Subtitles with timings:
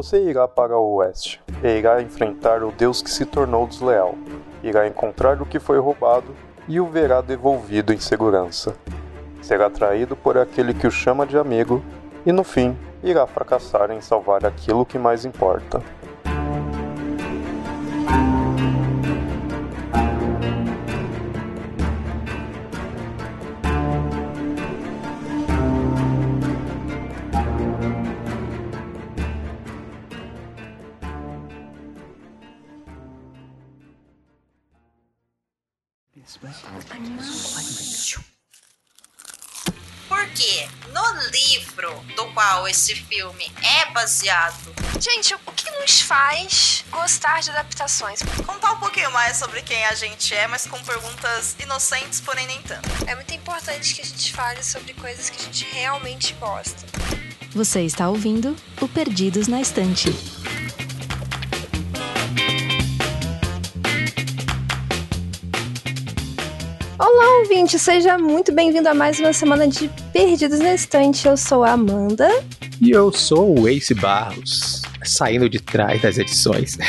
[0.00, 4.14] Você irá para o oeste e irá enfrentar o Deus que se tornou desleal.
[4.62, 6.34] Irá encontrar o que foi roubado
[6.66, 8.74] e o verá devolvido em segurança.
[9.42, 11.84] Será traído por aquele que o chama de amigo
[12.24, 15.82] e, no fim, irá fracassar em salvar aquilo que mais importa.
[43.30, 48.20] Filme é baseado, Gente, o que nos faz gostar de adaptações?
[48.44, 52.60] contar um pouquinho mais sobre quem a gente é, mas com perguntas inocentes, porém nem
[52.62, 52.88] tanto.
[53.06, 56.84] É muito importante que a gente fale sobre coisas que a gente realmente gosta.
[57.54, 60.10] Você está ouvindo o Perdidos na Estante.
[66.98, 67.78] Olá, ouvinte!
[67.78, 71.26] Seja muito bem-vindo a mais uma semana de Perdidos na Estante.
[71.26, 72.28] Eu sou a Amanda.
[72.80, 76.78] E eu sou o Ace Barros, saindo de trás das edições.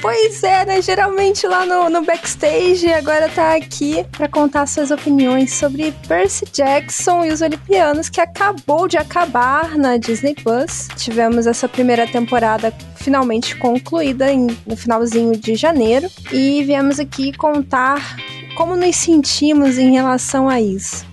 [0.00, 0.82] Pois é, né?
[0.82, 7.24] Geralmente lá no, no backstage, agora tá aqui pra contar suas opiniões sobre Percy Jackson
[7.24, 10.88] e os Olimpianos, que acabou de acabar na Disney Plus.
[10.96, 16.08] Tivemos essa primeira temporada finalmente concluída em- no finalzinho de janeiro.
[16.30, 18.16] E viemos aqui contar
[18.56, 21.04] como nos sentimos em relação a isso.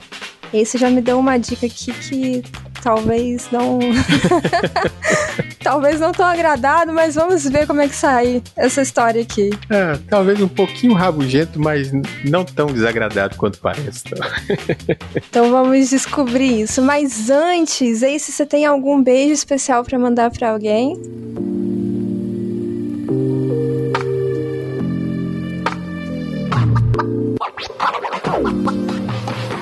[0.53, 2.43] Esse já me deu uma dica aqui que
[2.81, 3.79] talvez não.
[5.63, 9.49] talvez não tão agradado, mas vamos ver como é que sai essa história aqui.
[9.69, 11.91] Ah, talvez um pouquinho rabugento, mas
[12.25, 14.03] não tão desagradado quanto parece.
[14.03, 14.15] tá?
[15.29, 16.81] Então vamos descobrir isso.
[16.81, 20.99] Mas antes, aí se você tem algum beijo especial pra mandar pra alguém?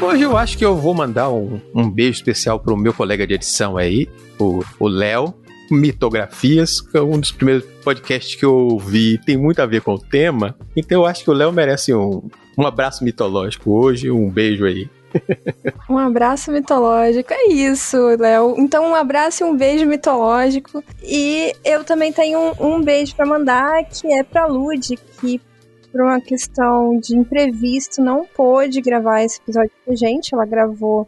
[0.01, 3.33] Hoje eu acho que eu vou mandar um, um beijo especial pro meu colega de
[3.33, 4.07] edição aí,
[4.39, 5.33] o Léo.
[5.71, 9.93] Mitografias, que é um dos primeiros podcasts que eu ouvi, tem muito a ver com
[9.93, 10.57] o tema.
[10.75, 12.27] Então eu acho que o Léo merece um,
[12.57, 14.89] um abraço mitológico hoje, um beijo aí.
[15.89, 17.33] Um abraço mitológico.
[17.33, 18.55] É isso, Léo.
[18.57, 20.83] Então, um abraço e um beijo mitológico.
[21.03, 25.41] E eu também tenho um, um beijo pra mandar, que é pra Lud, que
[25.91, 30.33] por uma questão de imprevisto não pôde gravar esse episódio com a gente.
[30.33, 31.07] Ela gravou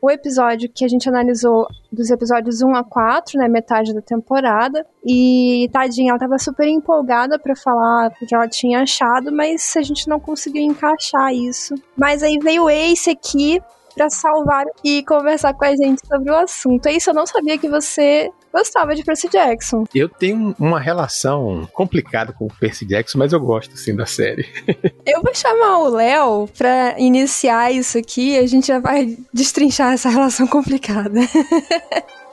[0.00, 4.86] o episódio que a gente analisou dos episódios 1 a 4, né, metade da temporada.
[5.04, 9.82] E tadinha, ela tava super empolgada pra falar o que ela tinha achado, mas a
[9.82, 11.74] gente não conseguiu encaixar isso.
[11.96, 13.60] Mas aí veio o Ace aqui
[13.96, 16.86] pra salvar e conversar com a gente sobre o assunto.
[16.86, 19.84] É isso, eu não sabia que você gostava de Percy Jackson.
[19.94, 24.46] Eu tenho uma relação complicada com o Percy Jackson, mas eu gosto sim da série.
[25.06, 29.92] Eu vou chamar o Léo pra iniciar isso aqui e a gente já vai destrinchar
[29.92, 31.20] essa relação complicada.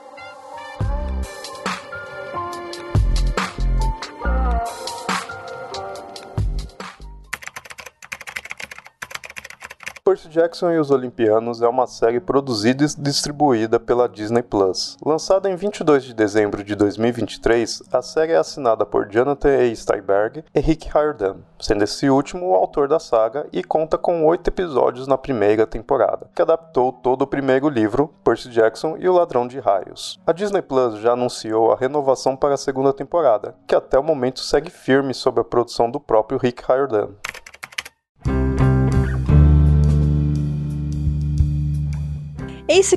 [10.06, 14.98] Percy Jackson e os Olimpianos é uma série produzida e distribuída pela Disney Plus.
[15.02, 19.74] Lançada em 22 de dezembro de 2023, a série é assinada por Jonathan A.
[19.74, 24.48] Steinberg e Rick Riordan, sendo esse último o autor da saga e conta com oito
[24.48, 29.48] episódios na primeira temporada, que adaptou todo o primeiro livro, Percy Jackson e o Ladrão
[29.48, 30.20] de Raios.
[30.26, 34.40] A Disney Plus já anunciou a renovação para a segunda temporada, que até o momento
[34.40, 37.08] segue firme sob a produção do próprio Rick Riordan.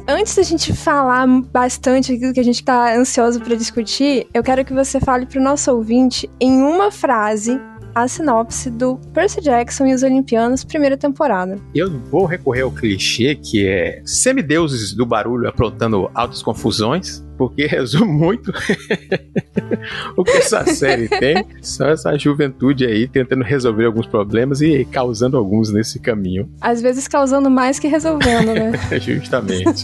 [0.08, 4.64] Antes da gente falar bastante aquilo que a gente tá ansioso pra discutir, eu quero
[4.64, 7.60] que você fale pro nosso ouvinte em uma frase
[7.94, 11.58] a sinopse do Percy Jackson e os Olimpianos, primeira temporada.
[11.74, 18.12] Eu vou recorrer ao clichê que é semideuses do barulho aprontando altas confusões, porque resume
[18.12, 18.52] muito
[20.18, 21.46] o que essa série tem.
[21.62, 27.08] Só essa juventude aí tentando resolver alguns problemas e causando alguns nesse caminho, Às vezes
[27.08, 28.72] causando mais que resolvendo, né?
[29.00, 29.84] justamente.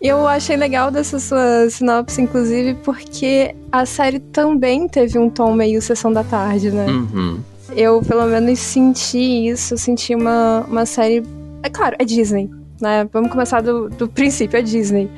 [0.00, 5.80] Eu achei legal dessa sua sinopse, inclusive, porque a série também teve um tom meio
[5.80, 6.86] sessão da tarde, né?
[6.86, 7.40] Uhum.
[7.76, 11.22] Eu, pelo menos, senti isso, senti uma, uma série.
[11.62, 12.50] É claro, é Disney,
[12.80, 13.08] né?
[13.12, 15.08] Vamos começar do, do princípio, é Disney.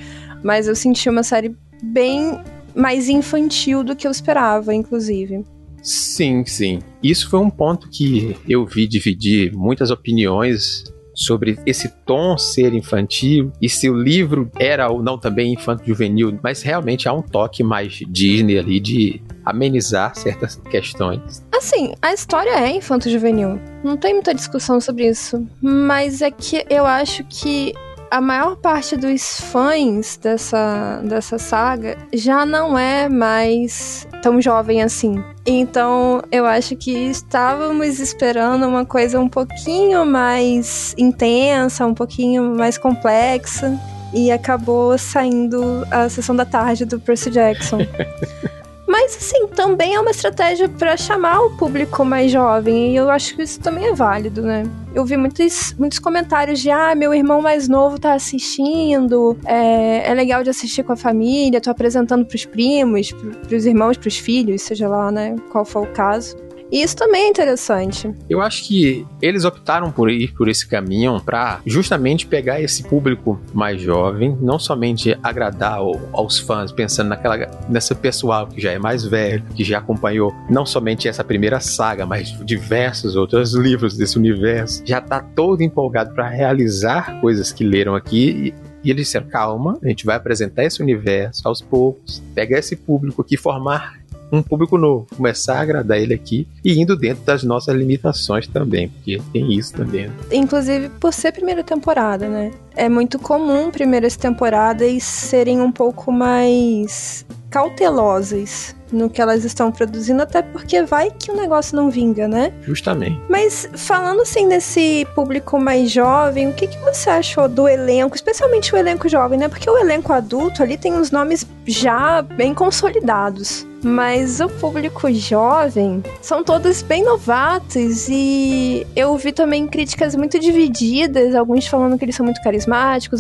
[0.43, 2.39] Mas eu senti uma série bem
[2.75, 5.45] mais infantil do que eu esperava, inclusive.
[5.83, 6.81] Sim, sim.
[7.03, 10.85] Isso foi um ponto que eu vi dividir muitas opiniões
[11.17, 16.61] sobre esse tom ser infantil e se o livro era ou não também infanto-juvenil, mas
[16.61, 21.43] realmente há um toque mais Disney ali de amenizar certas questões.
[21.57, 23.59] Assim, a história é infanto-juvenil.
[23.83, 25.47] Não tem muita discussão sobre isso.
[25.63, 27.73] Mas é que eu acho que
[28.11, 35.23] a maior parte dos fãs dessa, dessa saga já não é mais tão jovem assim.
[35.45, 42.79] Então, eu acho que estávamos esperando uma coisa um pouquinho mais intensa, um pouquinho mais
[42.79, 43.79] complexa.
[44.15, 47.79] E acabou saindo a sessão da tarde do Percy Jackson.
[48.99, 52.93] Mas, assim, também é uma estratégia para chamar o público mais jovem.
[52.93, 54.63] E eu acho que isso também é válido, né?
[54.95, 60.15] Eu vi muitos, muitos comentários de: ah, meu irmão mais novo tá assistindo, é, é
[60.15, 63.13] legal de assistir com a família, tô apresentando pros primos,
[63.47, 66.35] pros irmãos, pros filhos, seja lá, né, qual for o caso.
[66.71, 68.13] E isso também é interessante.
[68.29, 73.41] Eu acho que eles optaram por ir por esse caminho para justamente pegar esse público
[73.55, 77.37] mais jovem, não somente agradar ao, aos fãs, pensando naquela
[77.69, 82.05] nessa pessoal que já é mais velho, que já acompanhou não somente essa primeira saga,
[82.05, 87.95] mas diversos outros livros desse universo, já tá todo empolgado para realizar coisas que leram
[87.95, 88.55] aqui
[88.87, 93.21] e eles disseram: calma, a gente vai apresentar esse universo aos poucos, pegar esse público
[93.21, 93.95] aqui, formar
[94.31, 98.89] um público novo, começar a agradar ele aqui e indo dentro das nossas limitações também,
[98.89, 100.11] porque tem isso também.
[100.33, 102.53] Inclusive por ser primeira temporada, né?
[102.77, 110.23] É muito comum primeiras temporadas serem um pouco mais cautelosas no que elas estão produzindo,
[110.23, 112.53] até porque vai que o negócio não vinga, né?
[112.63, 113.21] Justamente.
[113.29, 118.75] Mas falando assim desse público mais jovem, o que, que você achou do elenco, especialmente
[118.75, 119.49] o elenco jovem, né?
[119.49, 123.67] Porque o elenco adulto ali tem uns nomes já bem consolidados.
[123.83, 131.35] Mas o público jovem são todos bem novatos e eu vi também críticas muito divididas,
[131.35, 132.66] alguns falando que eles são muito carismáticos,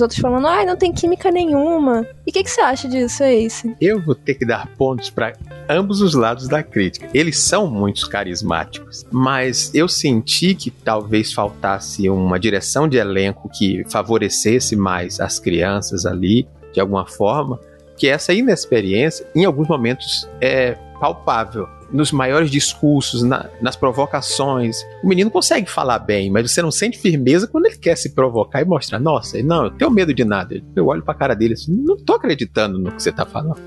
[0.02, 2.06] outros falando, ai, ah, não tem química nenhuma.
[2.26, 3.76] E o que, que, você acha disso, Ace?
[3.80, 5.32] Eu vou ter que dar pontos para
[5.68, 7.08] ambos os lados da crítica.
[7.14, 13.84] Eles são muito carismáticos, mas eu senti que talvez faltasse uma direção de elenco que
[13.88, 17.58] favorecesse mais as crianças ali, de alguma forma
[17.96, 21.68] que essa inexperiência, em alguns momentos, é palpável.
[21.90, 24.82] Nos maiores discursos, na, nas provocações.
[25.02, 28.60] O menino consegue falar bem, mas você não sente firmeza quando ele quer se provocar
[28.60, 30.60] e mostrar: Nossa, não, eu tenho medo de nada.
[30.74, 33.60] Eu olho pra cara dele assim: Não tô acreditando no que você tá falando.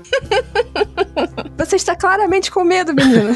[1.58, 3.34] Você está claramente com medo, menino.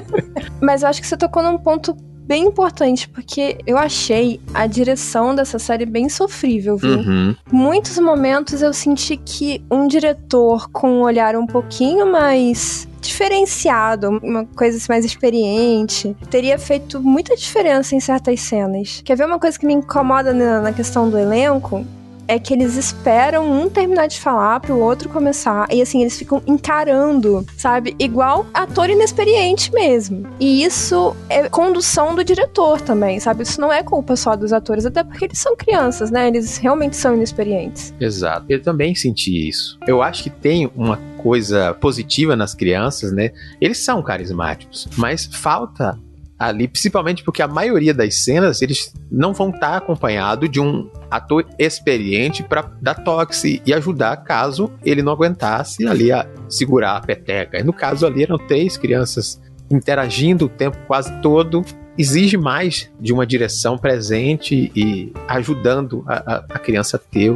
[0.60, 1.96] mas eu acho que você tocou num ponto
[2.26, 6.98] bem importante, porque eu achei a direção dessa série bem sofrível, viu?
[6.98, 7.36] Uhum.
[7.50, 14.46] Muitos momentos eu senti que um diretor com um olhar um pouquinho mais diferenciado, uma
[14.46, 19.02] coisa assim mais experiente, teria feito muita diferença em certas cenas.
[19.04, 21.84] Quer ver uma coisa que me incomoda na, na questão do elenco?
[22.32, 25.68] É que eles esperam um terminar de falar pro outro começar.
[25.70, 27.94] E assim, eles ficam encarando, sabe?
[27.98, 30.26] Igual ator inexperiente mesmo.
[30.40, 33.42] E isso é condução do diretor também, sabe?
[33.42, 36.28] Isso não é culpa só dos atores, até porque eles são crianças, né?
[36.28, 37.92] Eles realmente são inexperientes.
[38.00, 38.46] Exato.
[38.48, 39.78] Eu também senti isso.
[39.86, 43.30] Eu acho que tem uma coisa positiva nas crianças, né?
[43.60, 45.98] Eles são carismáticos, mas falta
[46.42, 51.46] ali, principalmente porque a maioria das cenas eles não vão estar acompanhado de um ator
[51.56, 57.58] experiente para dar toque e ajudar caso ele não aguentasse ali a segurar a peteca.
[57.58, 59.40] E no caso ali eram três crianças
[59.70, 61.62] interagindo o tempo quase todo.
[61.96, 67.30] Exige mais de uma direção presente e ajudando a, a, a criança a ter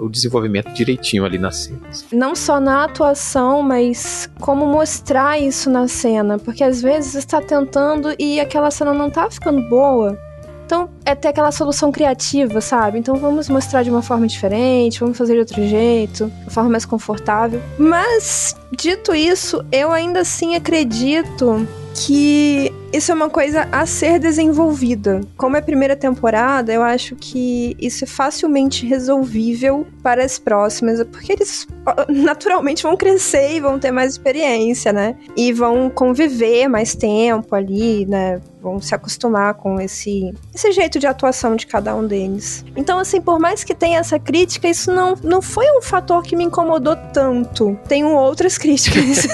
[0.00, 2.06] o desenvolvimento direitinho ali nas cenas.
[2.12, 8.14] Não só na atuação, mas como mostrar isso na cena, porque às vezes está tentando
[8.18, 10.18] e aquela cena não tá ficando boa.
[10.64, 12.96] Então, é ter aquela solução criativa, sabe?
[12.96, 16.70] Então, vamos mostrar de uma forma diferente, vamos fazer de outro jeito, de uma forma
[16.70, 17.60] mais confortável.
[17.76, 25.20] Mas, dito isso, eu ainda assim acredito que isso é uma coisa a ser desenvolvida.
[25.36, 31.02] Como é a primeira temporada, eu acho que isso é facilmente resolvível para as próximas,
[31.04, 31.66] porque eles
[32.08, 35.16] naturalmente vão crescer e vão ter mais experiência, né?
[35.36, 38.40] E vão conviver mais tempo ali, né?
[38.60, 42.62] Vão se acostumar com esse, esse jeito de atuação de cada um deles.
[42.76, 46.36] Então, assim, por mais que tenha essa crítica, isso não, não foi um fator que
[46.36, 47.78] me incomodou tanto.
[47.88, 49.26] Tenho outras críticas.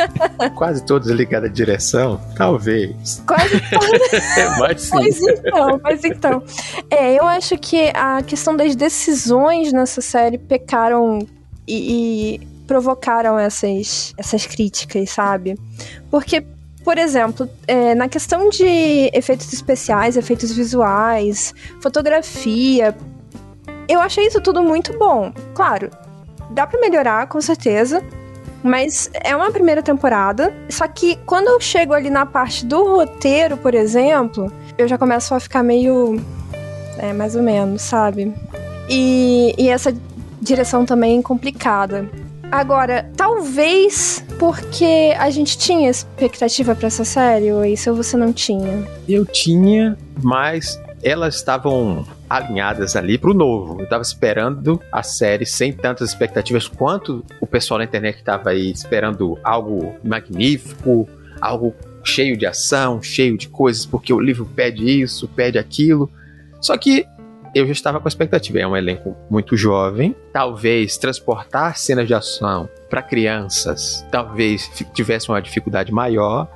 [0.56, 2.20] Quase todas ligadas à direção?
[2.36, 3.01] Talvez.
[3.26, 4.58] Quase todas.
[4.58, 4.96] mas sim.
[4.96, 6.42] Mas então, mas então.
[6.90, 11.26] É, eu acho que a questão das decisões nessa série pecaram
[11.66, 15.58] e, e provocaram essas, essas críticas, sabe?
[16.10, 16.44] Porque
[16.84, 22.96] por exemplo, é, na questão de efeitos especiais, efeitos visuais, fotografia,
[23.88, 25.32] eu achei isso tudo muito bom.
[25.54, 25.90] Claro,
[26.50, 28.02] dá para melhorar, com certeza.
[28.62, 30.54] Mas é uma primeira temporada.
[30.68, 35.34] Só que quando eu chego ali na parte do roteiro, por exemplo, eu já começo
[35.34, 36.20] a ficar meio.
[36.98, 38.32] É, mais ou menos, sabe?
[38.88, 39.94] E, e essa
[40.40, 42.08] direção também é complicada.
[42.50, 48.86] Agora, talvez porque a gente tinha expectativa para essa série, ou isso você não tinha?
[49.08, 53.78] Eu tinha, mas elas estavam alinhadas ali pro novo.
[53.78, 58.70] Eu tava esperando a série sem tantas expectativas quanto o pessoal na internet tava aí
[58.70, 61.06] esperando algo magnífico,
[61.38, 66.10] algo cheio de ação, cheio de coisas, porque o livro pede isso, pede aquilo.
[66.58, 67.04] Só que
[67.54, 68.60] eu já estava com a expectativa.
[68.60, 70.16] É um elenco muito jovem.
[70.32, 76.48] Talvez transportar cenas de ação para crianças talvez tivesse uma dificuldade maior.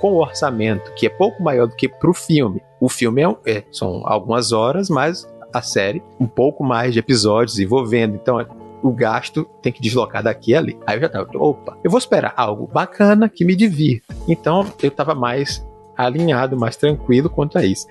[0.00, 2.62] Com o orçamento, que é pouco maior do que para o filme.
[2.84, 7.58] O filme é, é, são algumas horas, mas a série, um pouco mais de episódios
[7.58, 8.14] envolvendo.
[8.14, 8.46] Então,
[8.82, 10.78] o gasto tem que deslocar daqui e ali.
[10.86, 14.14] Aí eu já tava, opa, eu vou esperar algo bacana que me divirta.
[14.28, 17.86] Então eu tava mais alinhado, mais tranquilo quanto a isso.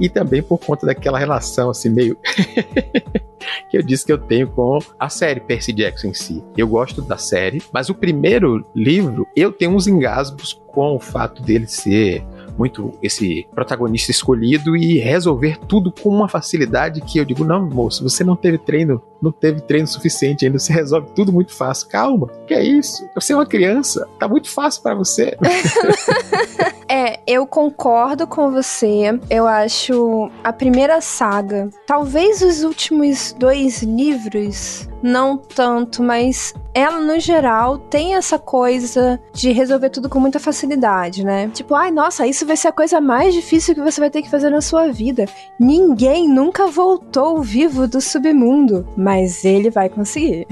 [0.00, 2.16] E também por conta daquela relação assim meio
[3.68, 6.42] que eu disse que eu tenho com a série Percy Jackson em si.
[6.56, 11.42] Eu gosto da série, mas o primeiro livro eu tenho uns engasgos com o fato
[11.42, 12.24] dele ser
[12.58, 18.02] muito esse protagonista escolhido e resolver tudo com uma facilidade que eu digo, não, moço,
[18.02, 21.88] você não teve treino, não teve treino suficiente ainda, você resolve tudo muito fácil.
[21.88, 23.08] Calma, que é isso?
[23.14, 25.36] Você é uma criança, tá muito fácil para você.
[26.88, 29.18] é, eu concordo com você.
[29.30, 37.18] Eu acho a primeira saga, talvez os últimos dois livros, não tanto, mas ela no
[37.18, 41.48] geral tem essa coisa de resolver tudo com muita facilidade, né?
[41.48, 44.30] Tipo, ai, nossa, isso vai ser a coisa mais difícil que você vai ter que
[44.30, 45.26] fazer na sua vida.
[45.58, 50.46] Ninguém nunca voltou vivo do submundo, mas ele vai conseguir.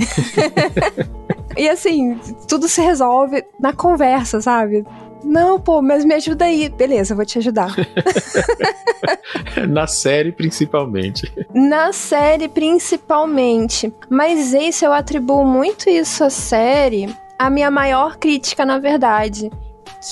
[1.56, 4.84] e assim, tudo se resolve na conversa, sabe?
[5.26, 6.68] Não, pô, mas me ajuda aí.
[6.68, 7.74] Beleza, vou te ajudar.
[9.68, 11.32] Na série, principalmente.
[11.52, 13.92] Na série, principalmente.
[14.08, 17.14] Mas esse eu atribuo muito isso à série.
[17.36, 19.50] A minha maior crítica, na verdade,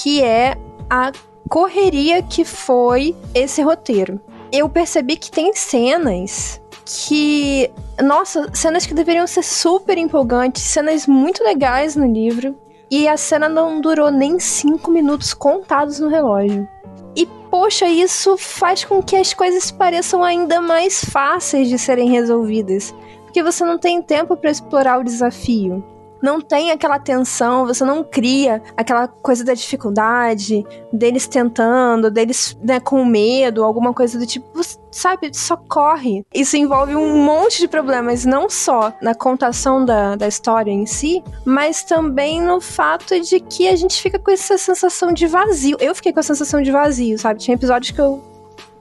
[0.02, 0.56] que é
[0.90, 1.12] a
[1.48, 4.20] correria que foi esse roteiro.
[4.50, 7.70] Eu percebi que tem cenas que.
[8.02, 12.56] Nossa, cenas que deveriam ser super empolgantes, cenas muito legais no livro,
[13.02, 16.68] e a cena não durou nem cinco minutos contados no relógio.
[17.16, 22.94] E poxa, isso faz com que as coisas pareçam ainda mais fáceis de serem resolvidas,
[23.24, 25.84] porque você não tem tempo para explorar o desafio
[26.24, 32.80] não tem aquela tensão, você não cria aquela coisa da dificuldade, deles tentando, deles né,
[32.80, 34.46] com medo, alguma coisa do tipo.
[34.54, 36.24] Você, sabe, só corre.
[36.32, 41.22] Isso envolve um monte de problemas, não só na contação da, da história em si,
[41.44, 45.76] mas também no fato de que a gente fica com essa sensação de vazio.
[45.78, 47.40] Eu fiquei com a sensação de vazio, sabe?
[47.40, 48.24] Tinha episódios que eu,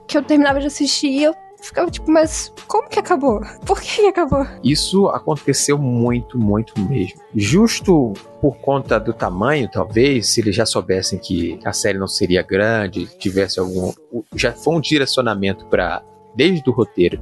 [0.06, 3.40] que eu terminava de assistir e eu ficava tipo, mas como que acabou?
[3.64, 4.46] Por que acabou?
[4.62, 7.20] Isso aconteceu muito, muito mesmo.
[7.34, 12.42] Justo por conta do tamanho, talvez, se eles já soubessem que a série não seria
[12.42, 13.92] grande, tivesse algum.
[14.34, 16.02] Já foi um direcionamento para,
[16.34, 17.18] desde o roteiro,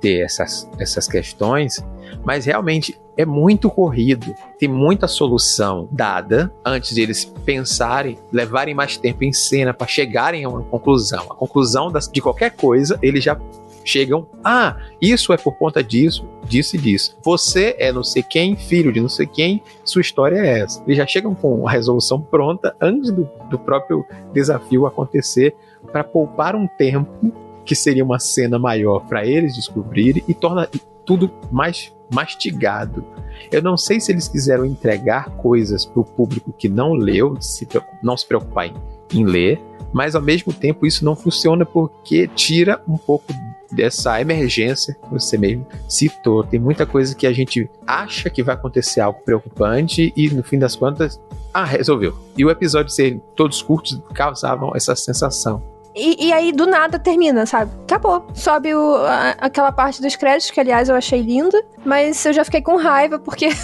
[0.00, 1.84] ter essas, essas questões,
[2.24, 4.34] mas realmente é muito corrido.
[4.58, 10.44] Tem muita solução dada antes de eles pensarem, levarem mais tempo em cena para chegarem
[10.44, 11.22] a uma conclusão.
[11.30, 13.38] A conclusão das, de qualquer coisa, eles já
[13.86, 17.16] chegam, ah, isso é por conta disso, disso e disso.
[17.22, 20.82] Você é não sei quem, filho de não sei quem, sua história é essa.
[20.84, 25.54] Eles já chegam com a resolução pronta antes do, do próprio desafio acontecer
[25.92, 27.32] para poupar um tempo
[27.64, 30.68] que seria uma cena maior para eles descobrirem e torna
[31.04, 33.04] tudo mais mastigado.
[33.50, 37.66] Eu não sei se eles quiseram entregar coisas para o público que não leu, se,
[38.02, 38.74] não se preocupar em,
[39.12, 39.60] em ler,
[39.92, 43.32] mas ao mesmo tempo isso não funciona porque tira um pouco
[43.70, 46.44] dessa emergência que você mesmo citou.
[46.44, 50.58] Tem muita coisa que a gente acha que vai acontecer algo preocupante e no fim
[50.58, 51.20] das contas,
[51.52, 52.16] ah, resolveu.
[52.36, 55.62] E o episódio ser todos curtos causavam essa sensação.
[55.96, 57.72] E, e, aí, do nada, termina, sabe?
[57.84, 58.26] Acabou.
[58.34, 62.44] Sobe o, a, aquela parte dos créditos, que aliás eu achei linda, mas eu já
[62.44, 63.48] fiquei com raiva, porque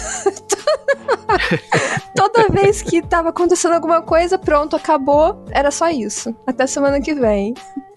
[2.15, 5.43] toda vez que tava acontecendo alguma coisa, pronto, acabou.
[5.51, 6.35] Era só isso.
[6.47, 7.53] Até semana que vem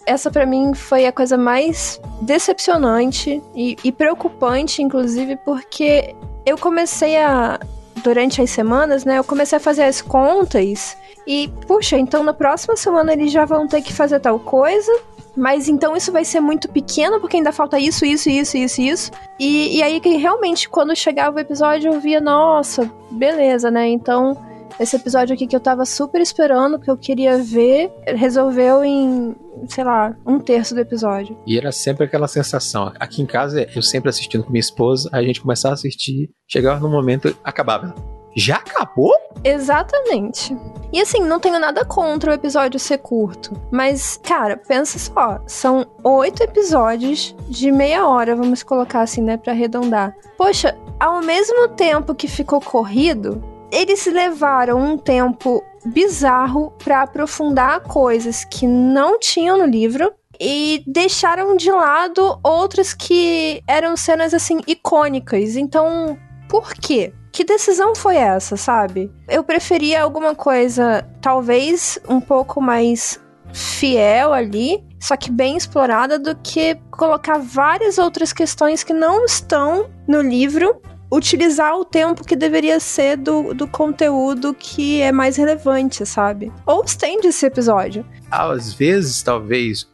[0.07, 6.15] essa para mim foi a coisa mais decepcionante e, e preocupante, inclusive, porque
[6.47, 7.59] eu comecei a.
[8.05, 9.19] Durante as semanas, né?
[9.19, 13.67] Eu comecei a fazer as contas E, puxa, então na próxima semana eles já vão
[13.67, 14.93] ter que fazer tal coisa.
[15.37, 19.11] Mas então isso vai ser muito pequeno, porque ainda falta isso, isso, isso, isso, isso.
[19.39, 23.87] E, e aí que realmente, quando chegava o episódio, eu via, nossa, beleza, né?
[23.87, 24.35] Então,
[24.81, 29.37] esse episódio aqui que eu tava super esperando, que eu queria ver, resolveu em,
[29.69, 31.37] sei lá, um terço do episódio.
[31.47, 32.93] E era sempre aquela sensação.
[32.99, 36.81] Aqui em casa, eu sempre assistindo com minha esposa, a gente começava a assistir, chegava
[36.81, 38.16] no momento, acabava.
[38.37, 39.15] Já acabou?
[39.43, 40.55] Exatamente.
[40.93, 43.59] E assim, não tenho nada contra o episódio ser curto.
[43.71, 45.41] Mas, cara, pensa só.
[45.47, 50.15] São oito episódios de meia hora, vamos colocar assim, né, pra arredondar.
[50.37, 58.45] Poxa, ao mesmo tempo que ficou corrido, eles levaram um tempo bizarro para aprofundar coisas
[58.45, 65.57] que não tinham no livro e deixaram de lado outras que eram cenas assim icônicas.
[65.57, 67.13] Então, por quê?
[67.37, 69.13] Que decisão foi essa, sabe?
[69.29, 73.21] Eu preferia alguma coisa, talvez um pouco mais
[73.53, 79.91] fiel ali, só que bem explorada, do que colocar várias outras questões que não estão
[80.09, 80.81] no livro
[81.13, 86.51] utilizar o tempo que deveria ser do, do conteúdo que é mais relevante, sabe?
[86.65, 88.03] Ou estende esse episódio.
[88.31, 89.87] Às vezes, talvez,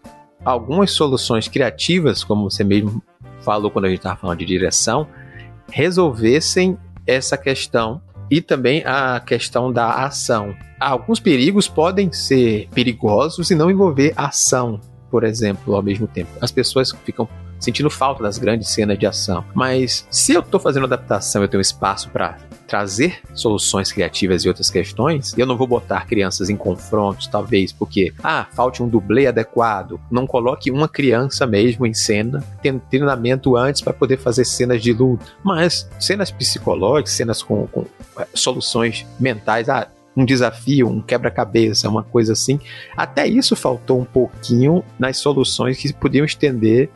[0.45, 3.03] algumas soluções criativas, como você mesmo
[3.41, 5.09] falou quando a gente estava falando de direção,
[5.69, 10.55] resolvessem essa questão e também a questão da ação.
[10.81, 14.81] Alguns perigos podem ser perigosos e não envolver ação,
[15.11, 16.31] por exemplo, ao mesmo tempo.
[16.41, 17.29] As pessoas ficam
[17.61, 19.45] sentindo falta das grandes cenas de ação.
[19.55, 22.39] Mas se eu estou fazendo adaptação, eu tenho espaço para
[22.73, 27.71] trazer soluções criativas e outras questões, e eu não vou botar crianças em confrontos, talvez,
[27.71, 30.01] porque, ah, falte um dublê adequado.
[30.11, 34.91] Não coloque uma criança mesmo em cena, tendo treinamento antes para poder fazer cenas de
[34.91, 35.27] luta.
[35.45, 37.85] Mas cenas psicológicas, cenas com, com
[38.19, 39.87] é, soluções mentais, ah,
[40.17, 42.59] um desafio, um quebra-cabeça, uma coisa assim.
[42.97, 46.89] Até isso faltou um pouquinho nas soluções que podiam estender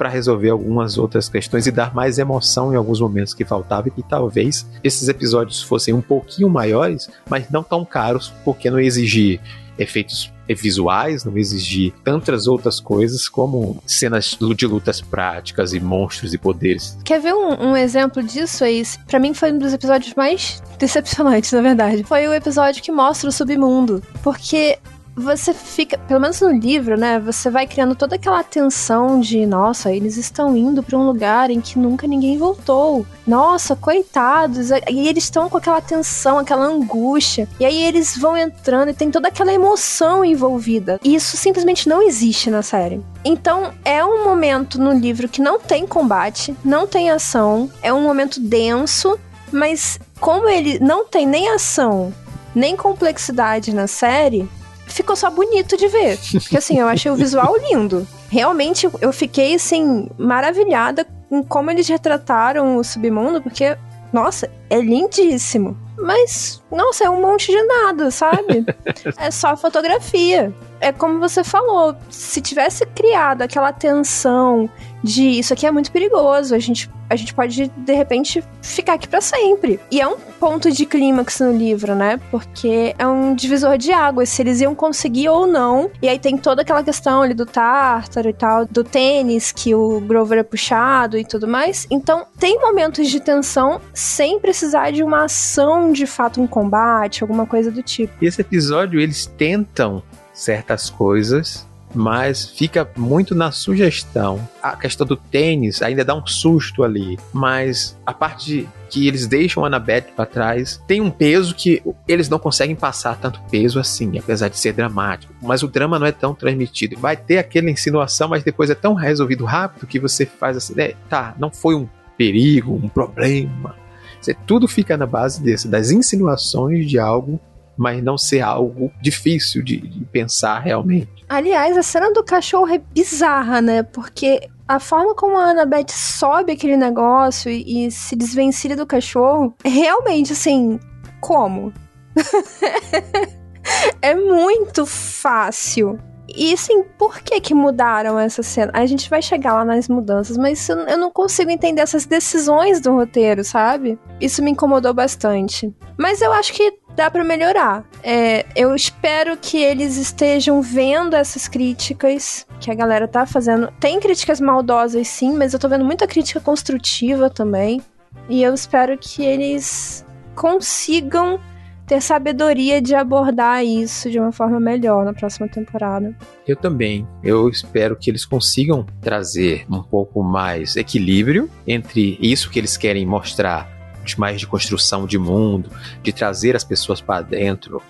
[0.00, 4.02] para resolver algumas outras questões e dar mais emoção em alguns momentos que faltava e
[4.02, 9.38] talvez esses episódios fossem um pouquinho maiores, mas não tão caros, porque não exigir
[9.78, 16.38] efeitos visuais, não exigir tantas outras coisas como cenas de lutas práticas e monstros e
[16.38, 16.98] poderes.
[17.04, 18.82] Quer ver um, um exemplo disso aí?
[19.06, 22.04] Para mim foi um dos episódios mais decepcionantes, na verdade.
[22.04, 24.78] Foi o episódio que mostra o submundo, porque
[25.20, 27.20] você fica, pelo menos no livro, né?
[27.20, 31.60] Você vai criando toda aquela tensão de, nossa, eles estão indo para um lugar em
[31.60, 33.06] que nunca ninguém voltou.
[33.26, 34.70] Nossa, coitados.
[34.70, 37.48] E eles estão com aquela tensão, aquela angústia.
[37.60, 40.98] E aí eles vão entrando e tem toda aquela emoção envolvida.
[41.04, 43.00] E isso simplesmente não existe na série.
[43.24, 48.02] Então, é um momento no livro que não tem combate, não tem ação, é um
[48.02, 49.18] momento denso,
[49.52, 52.12] mas como ele não tem nem ação,
[52.54, 54.48] nem complexidade na série,
[54.92, 56.18] ficou só bonito de ver.
[56.32, 58.06] Porque assim, eu achei o visual lindo.
[58.28, 63.76] Realmente, eu fiquei assim, maravilhada com como eles retrataram o submundo, porque,
[64.12, 65.76] nossa, é lindíssimo.
[65.96, 68.64] Mas, nossa, é um monte de nada, sabe?
[69.16, 70.52] é só fotografia.
[70.80, 74.68] É como você falou, se tivesse criado aquela tensão
[75.02, 79.08] de isso aqui é muito perigoso, a gente, a gente pode de repente ficar aqui
[79.08, 79.80] para sempre.
[79.90, 82.20] E é um ponto de clímax no livro, né?
[82.30, 85.90] Porque é um divisor de águas, se eles iam conseguir ou não.
[86.02, 90.00] E aí tem toda aquela questão ali do Tártaro e tal, do tênis que o
[90.00, 91.86] Grover é puxado e tudo mais.
[91.90, 97.46] Então tem momentos de tensão sem precisar de uma ação de fato, um combate, alguma
[97.46, 98.12] coisa do tipo.
[98.20, 104.46] E esse episódio eles tentam certas coisas mas fica muito na sugestão.
[104.62, 109.26] A questão do tênis ainda dá um susto ali, mas a parte de que eles
[109.26, 113.78] deixam a Annabeth para trás tem um peso que eles não conseguem passar tanto peso
[113.78, 115.32] assim, apesar de ser dramático.
[115.40, 116.98] Mas o drama não é tão transmitido.
[116.98, 120.94] Vai ter aquela insinuação, mas depois é tão resolvido rápido que você faz assim, é,
[121.08, 123.74] tá, não foi um perigo, um problema.
[124.20, 127.40] Você, tudo fica na base desse, das insinuações de algo
[127.80, 131.24] mas não ser algo difícil de, de pensar realmente.
[131.26, 133.82] Aliás, a cena do cachorro é bizarra, né?
[133.82, 139.54] Porque a forma como a Annabeth sobe aquele negócio e, e se desvencilha do cachorro,
[139.64, 140.78] realmente, assim,
[141.22, 141.72] como?
[144.02, 145.98] é muito fácil.
[146.36, 148.70] E assim, por que que mudaram essa cena?
[148.74, 152.92] A gente vai chegar lá nas mudanças, mas eu não consigo entender essas decisões do
[152.92, 153.98] roteiro, sabe?
[154.20, 155.74] Isso me incomodou bastante.
[155.98, 157.84] Mas eu acho que dá para melhorar.
[158.02, 163.72] É, eu espero que eles estejam vendo essas críticas que a galera tá fazendo.
[163.80, 167.80] Tem críticas maldosas, sim, mas eu tô vendo muita crítica construtiva também.
[168.28, 171.40] E eu espero que eles consigam
[171.86, 176.14] ter sabedoria de abordar isso de uma forma melhor na próxima temporada.
[176.46, 177.04] Eu também.
[177.20, 183.04] Eu espero que eles consigam trazer um pouco mais equilíbrio entre isso que eles querem
[183.04, 183.79] mostrar
[184.16, 185.70] mais de construção de mundo,
[186.02, 187.82] de trazer as pessoas para dentro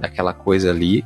[0.00, 1.04] daquela coisa ali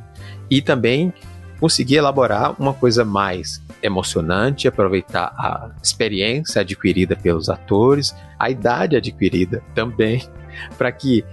[0.49, 1.13] e também
[1.59, 9.61] conseguir elaborar uma coisa mais emocionante, aproveitar a experiência adquirida pelos atores, a idade adquirida
[9.75, 10.27] também,
[10.77, 11.23] para que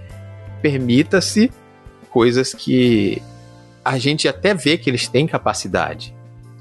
[0.61, 1.51] permita-se
[2.09, 3.21] coisas que
[3.83, 6.13] a gente até vê que eles têm capacidade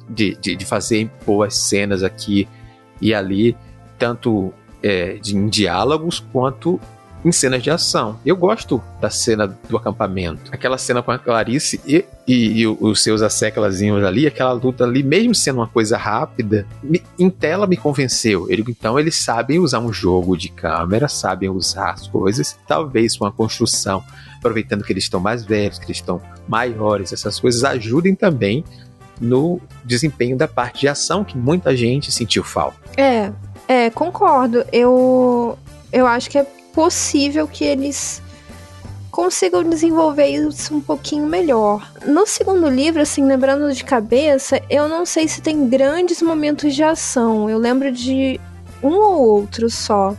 [0.09, 2.49] de, de, de fazer boas cenas aqui
[3.01, 3.57] e ali,
[3.99, 4.53] tanto
[4.87, 6.81] é, de, em diálogos quanto
[7.25, 8.21] em cenas de ação.
[8.25, 10.43] Eu gosto da cena do acampamento.
[10.53, 15.03] Aquela cena com a Clarice e, e, e os seus asseclazinhos ali, aquela luta ali,
[15.03, 18.47] mesmo sendo uma coisa rápida, me, em tela me convenceu.
[18.49, 24.05] Então eles sabem usar um jogo de câmera, sabem usar as coisas, talvez uma construção,
[24.39, 28.65] aproveitando que eles estão mais velhos, que eles estão maiores, essas coisas ajudem também
[29.21, 32.77] no desempenho da parte de ação que muita gente sentiu falta.
[32.97, 33.33] É,
[33.69, 34.65] é, concordo.
[34.73, 35.59] Eu,
[35.93, 38.23] eu acho que é possível que eles
[39.11, 41.91] consigam desenvolver isso um pouquinho melhor.
[42.05, 46.83] No segundo livro, assim, lembrando de cabeça, eu não sei se tem grandes momentos de
[46.83, 47.49] ação.
[47.49, 48.39] Eu lembro de
[48.83, 50.15] um ou outro só.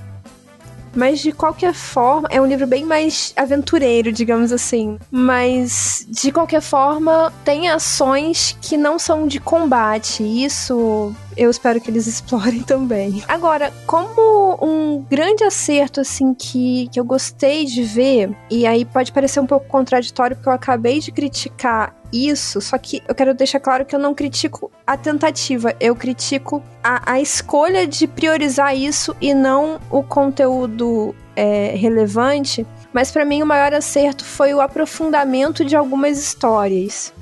[0.95, 4.97] Mas de qualquer forma, é um livro bem mais aventureiro, digamos assim.
[5.11, 10.23] Mas de qualquer forma, tem ações que não são de combate.
[10.23, 13.23] Isso eu espero que eles explorem também.
[13.27, 19.11] Agora, como um grande acerto, assim, que, que eu gostei de ver, e aí pode
[19.11, 23.59] parecer um pouco contraditório, porque eu acabei de criticar isso, só que eu quero deixar
[23.59, 29.15] claro que eu não critico a tentativa, eu critico a, a escolha de priorizar isso
[29.19, 32.65] e não o conteúdo é, relevante.
[32.93, 37.13] Mas para mim o maior acerto foi o aprofundamento de algumas histórias.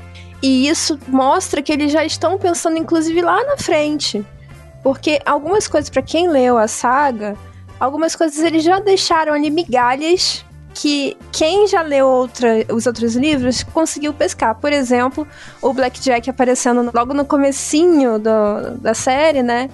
[0.42, 4.26] E isso mostra que eles já estão pensando, inclusive, lá na frente.
[4.84, 7.36] Porque algumas coisas, para quem leu a saga,
[7.80, 10.46] algumas coisas eles já deixaram ali migalhas
[10.76, 14.56] que quem já leu outra, os outros livros conseguiu pescar.
[14.56, 15.26] Por exemplo,
[15.62, 19.70] o Blackjack aparecendo logo no comecinho do, da série, né?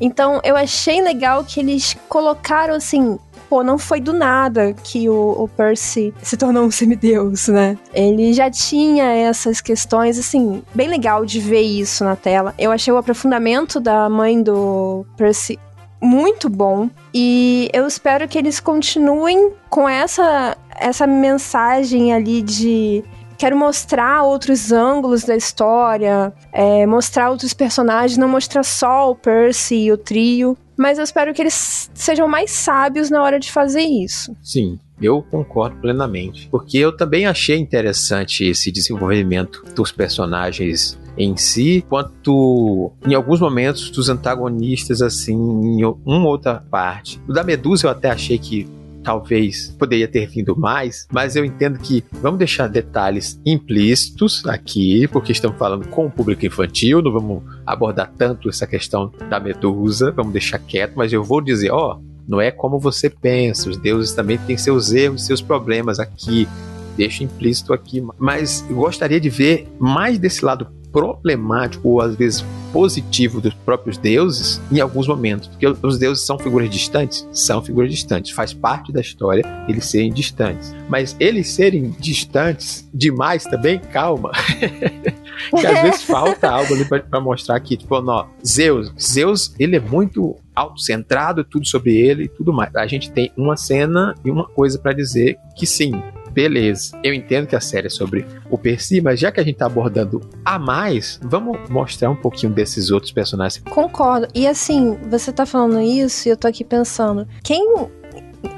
[0.00, 5.42] Então eu achei legal que eles colocaram assim pô, não foi do nada que o,
[5.42, 7.78] o Percy se tornou um semideus, né?
[7.92, 12.54] Ele já tinha essas questões, assim, bem legal de ver isso na tela.
[12.58, 15.58] Eu achei o aprofundamento da mãe do Percy
[16.00, 23.02] muito bom e eu espero que eles continuem com essa essa mensagem ali de
[23.38, 29.86] quero mostrar outros ângulos da história, é, mostrar outros personagens, não mostrar só o Percy
[29.86, 33.82] e o trio mas eu espero que eles sejam mais sábios na hora de fazer
[33.82, 34.36] isso.
[34.42, 36.48] Sim, eu concordo plenamente.
[36.50, 43.90] Porque eu também achei interessante esse desenvolvimento dos personagens em si, quanto em alguns momentos
[43.90, 47.20] dos antagonistas, assim, em uma outra parte.
[47.26, 48.68] O da Medusa eu até achei que
[49.06, 55.30] talvez poderia ter vindo mais, mas eu entendo que vamos deixar detalhes implícitos aqui, porque
[55.30, 60.32] estamos falando com o público infantil, não vamos abordar tanto essa questão da medusa, vamos
[60.32, 64.12] deixar quieto, mas eu vou dizer, ó, oh, não é como você pensa, os deuses
[64.12, 66.48] também têm seus erros, seus problemas aqui,
[66.96, 70.66] deixa implícito aqui, mas gostaria de ver mais desse lado
[70.96, 76.38] problemático ou às vezes positivo dos próprios deuses em alguns momentos, porque os deuses são
[76.38, 81.94] figuras distantes, são figuras distantes, faz parte da história eles serem distantes, mas eles serem
[82.00, 84.32] distantes demais também, calma.
[85.60, 89.80] que às vezes falta algo ali para mostrar que, tipo, não, Zeus, Zeus, ele é
[89.80, 92.74] muito autocentrado, tudo sobre ele e tudo mais.
[92.74, 95.92] A gente tem uma cena e uma coisa para dizer que sim,
[96.36, 96.90] beleza.
[97.02, 99.64] Eu entendo que a série é sobre o Percy, mas já que a gente tá
[99.64, 103.64] abordando a mais, vamos mostrar um pouquinho desses outros personagens.
[103.70, 104.28] Concordo.
[104.34, 107.88] E assim, você tá falando isso e eu tô aqui pensando, quem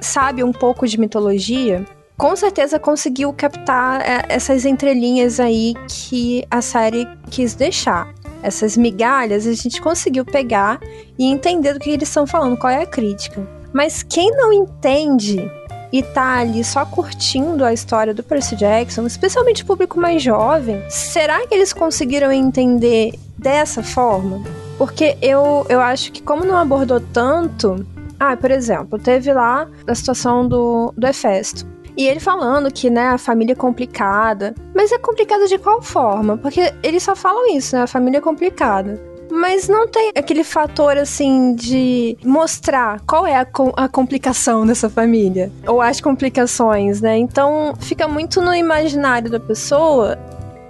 [0.01, 1.85] sabe um pouco de mitologia,
[2.17, 8.13] com certeza conseguiu captar é, essas entrelinhas aí que a série quis deixar.
[8.43, 10.81] Essas migalhas a gente conseguiu pegar
[11.17, 13.49] e entender do que eles estão falando, qual é a crítica.
[13.73, 15.49] Mas quem não entende
[15.93, 20.83] e tá ali só curtindo a história do Percy Jackson, especialmente o público mais jovem,
[20.89, 24.43] será que eles conseguiram entender dessa forma?
[24.77, 27.87] Porque eu, eu acho que como não abordou tanto...
[28.21, 31.65] Ah, por exemplo, teve lá a situação do, do Hefesto.
[31.97, 34.55] E ele falando que, né, a família é complicada.
[34.75, 36.37] Mas é complicada de qual forma?
[36.37, 37.83] Porque eles só falam isso, né?
[37.83, 39.01] A família é complicada.
[39.31, 44.89] Mas não tem aquele fator assim de mostrar qual é a, com a complicação dessa
[44.89, 47.17] família ou as complicações, né?
[47.19, 50.19] Então fica muito no imaginário da pessoa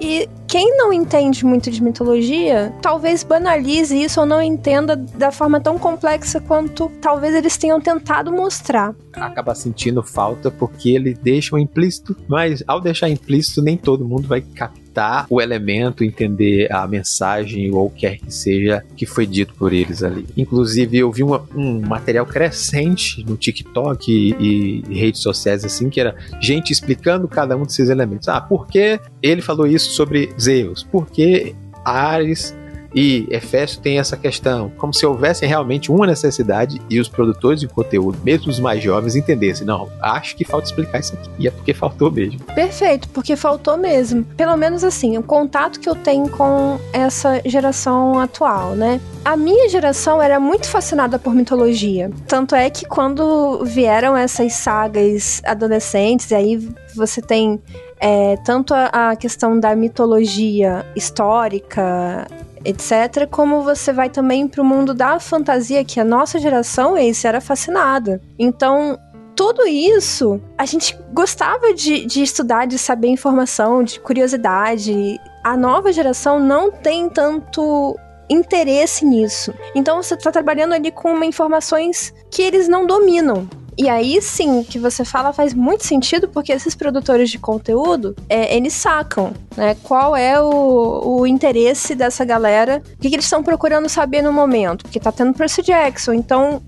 [0.01, 5.61] e quem não entende muito de mitologia, talvez banalize isso ou não entenda da forma
[5.61, 8.94] tão complexa quanto talvez eles tenham tentado mostrar.
[9.12, 14.40] Acaba sentindo falta porque ele deixa implícito, mas ao deixar implícito, nem todo mundo vai
[14.40, 14.88] captar
[15.28, 19.72] o elemento, entender a mensagem ou o que quer que seja que foi dito por
[19.72, 20.26] eles ali.
[20.37, 26.00] Inclusive, eu vi uma, um material crescente no TikTok e, e, redes sociais assim, que
[26.00, 28.28] era gente explicando cada um desses elementos.
[28.28, 30.82] Ah, por que ele falou isso sobre Zeus?
[30.82, 32.54] Por que Ares
[32.94, 37.68] e Efésio tem essa questão, como se houvesse realmente uma necessidade e os produtores de
[37.68, 39.66] conteúdo, mesmo os mais jovens, entendessem.
[39.66, 41.29] Não, acho que falta explicar isso aqui.
[41.38, 42.40] E é porque faltou mesmo.
[42.55, 44.24] Perfeito, porque faltou mesmo.
[44.37, 49.01] Pelo menos assim, o contato que eu tenho com essa geração atual, né?
[49.24, 52.11] A minha geração era muito fascinada por mitologia.
[52.27, 57.61] Tanto é que quando vieram essas sagas adolescentes, e aí você tem
[58.01, 62.27] é, tanto a, a, questão da mitologia histórica,
[62.64, 67.27] etc., como você vai também para o mundo da fantasia, que a nossa geração, esse,
[67.27, 68.21] era fascinada.
[68.38, 68.99] Então,
[69.38, 75.16] tudo isso, a gente gostava de, de estudar, de saber informação, de curiosidade.
[75.44, 77.97] A nova geração não tem tanto
[78.29, 79.55] interesse nisso.
[79.75, 83.49] Então você está trabalhando ali com informações que eles não dominam.
[83.78, 88.56] E aí sim, que você fala faz muito sentido, porque esses produtores de conteúdo, é,
[88.56, 89.76] eles sacam, né?
[89.84, 94.32] Qual é o, o interesse dessa galera, o que, que eles estão procurando saber no
[94.32, 96.60] momento, porque tá tendo Percy Jackson, então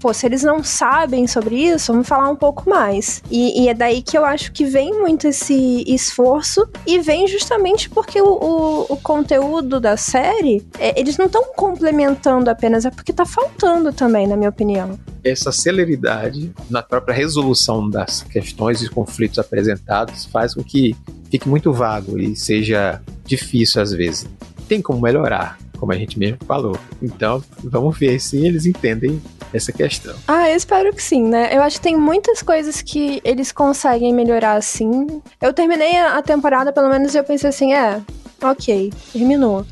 [0.00, 3.22] pô, se eles não sabem sobre isso, vamos falar um pouco mais.
[3.30, 7.90] E, e, é daí que eu acho que vem muito esse esforço e vem justamente
[7.90, 13.12] porque o, o, o conteúdo da série, é, eles não estão complementando apenas, é porque
[13.12, 14.98] tá faltando também, na minha opinião.
[15.24, 20.96] Essa celeridade na própria resolução das questões e conflitos apresentados faz com que
[21.30, 24.26] fique muito vago e seja difícil às vezes.
[24.68, 26.76] Tem como melhorar, como a gente mesmo falou.
[27.02, 29.20] Então, vamos ver se eles entendem
[29.52, 30.14] essa questão.
[30.26, 31.50] Ah, eu espero que sim, né?
[31.54, 35.06] Eu acho que tem muitas coisas que eles conseguem melhorar assim.
[35.40, 38.00] Eu terminei a temporada, pelo menos, eu pensei assim, é,
[38.42, 39.64] ok, terminou.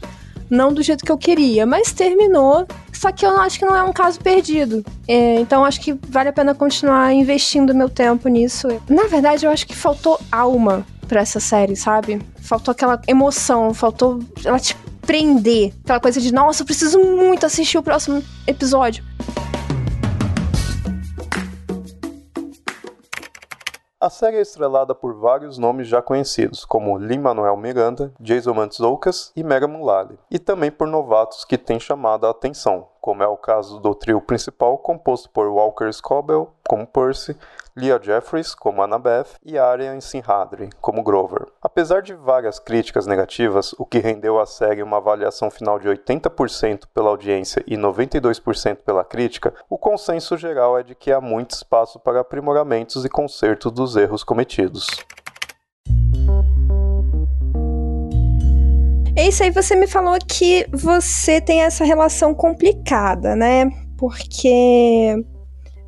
[0.48, 2.66] Não do jeito que eu queria, mas terminou.
[2.92, 4.84] Só que eu acho que não é um caso perdido.
[5.06, 8.68] É, então acho que vale a pena continuar investindo meu tempo nisso.
[8.88, 12.20] Na verdade, eu acho que faltou alma para essa série, sabe?
[12.40, 15.72] Faltou aquela emoção, faltou ela te prender.
[15.84, 19.04] Aquela coisa de, nossa, eu preciso muito assistir o próximo episódio.
[23.98, 29.42] A série é estrelada por vários nomes já conhecidos, como Lin-Manuel Miranda, Jason Mantzoukas e
[29.42, 33.78] Mega Mullally, e também por novatos que têm chamado a atenção, como é o caso
[33.78, 37.36] do trio principal composto por Walker Scobell como Percy,
[37.76, 41.46] Leah Jeffries como Annabeth e Arya Sinhadri como Grover.
[41.62, 46.88] Apesar de várias críticas negativas, o que rendeu à série uma avaliação final de 80%
[46.92, 52.00] pela audiência e 92% pela crítica, o consenso geral é de que há muito espaço
[52.00, 54.88] para aprimoramentos e consertos dos erros cometidos.
[59.26, 63.68] Isso aí, você me falou que você tem essa relação complicada, né?
[63.98, 65.16] Porque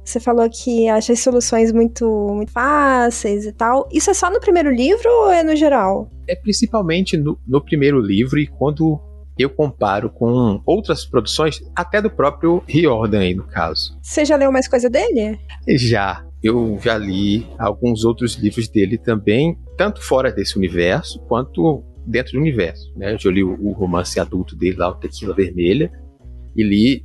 [0.05, 3.88] você falou que acha as soluções muito, muito fáceis e tal.
[3.92, 6.11] Isso é só no primeiro livro ou é no geral?
[6.27, 9.01] É principalmente no, no primeiro livro e quando
[9.38, 13.96] eu comparo com outras produções, até do próprio Riordan aí, no caso.
[14.03, 15.38] Você já leu mais coisa dele?
[15.77, 16.27] Já.
[16.42, 22.40] Eu já li alguns outros livros dele também, tanto fora desse universo, quanto dentro do
[22.40, 22.92] universo.
[22.96, 23.16] Né?
[23.22, 25.90] Eu li o, o romance adulto dele lá, o Tequila Vermelha,
[26.56, 27.04] e li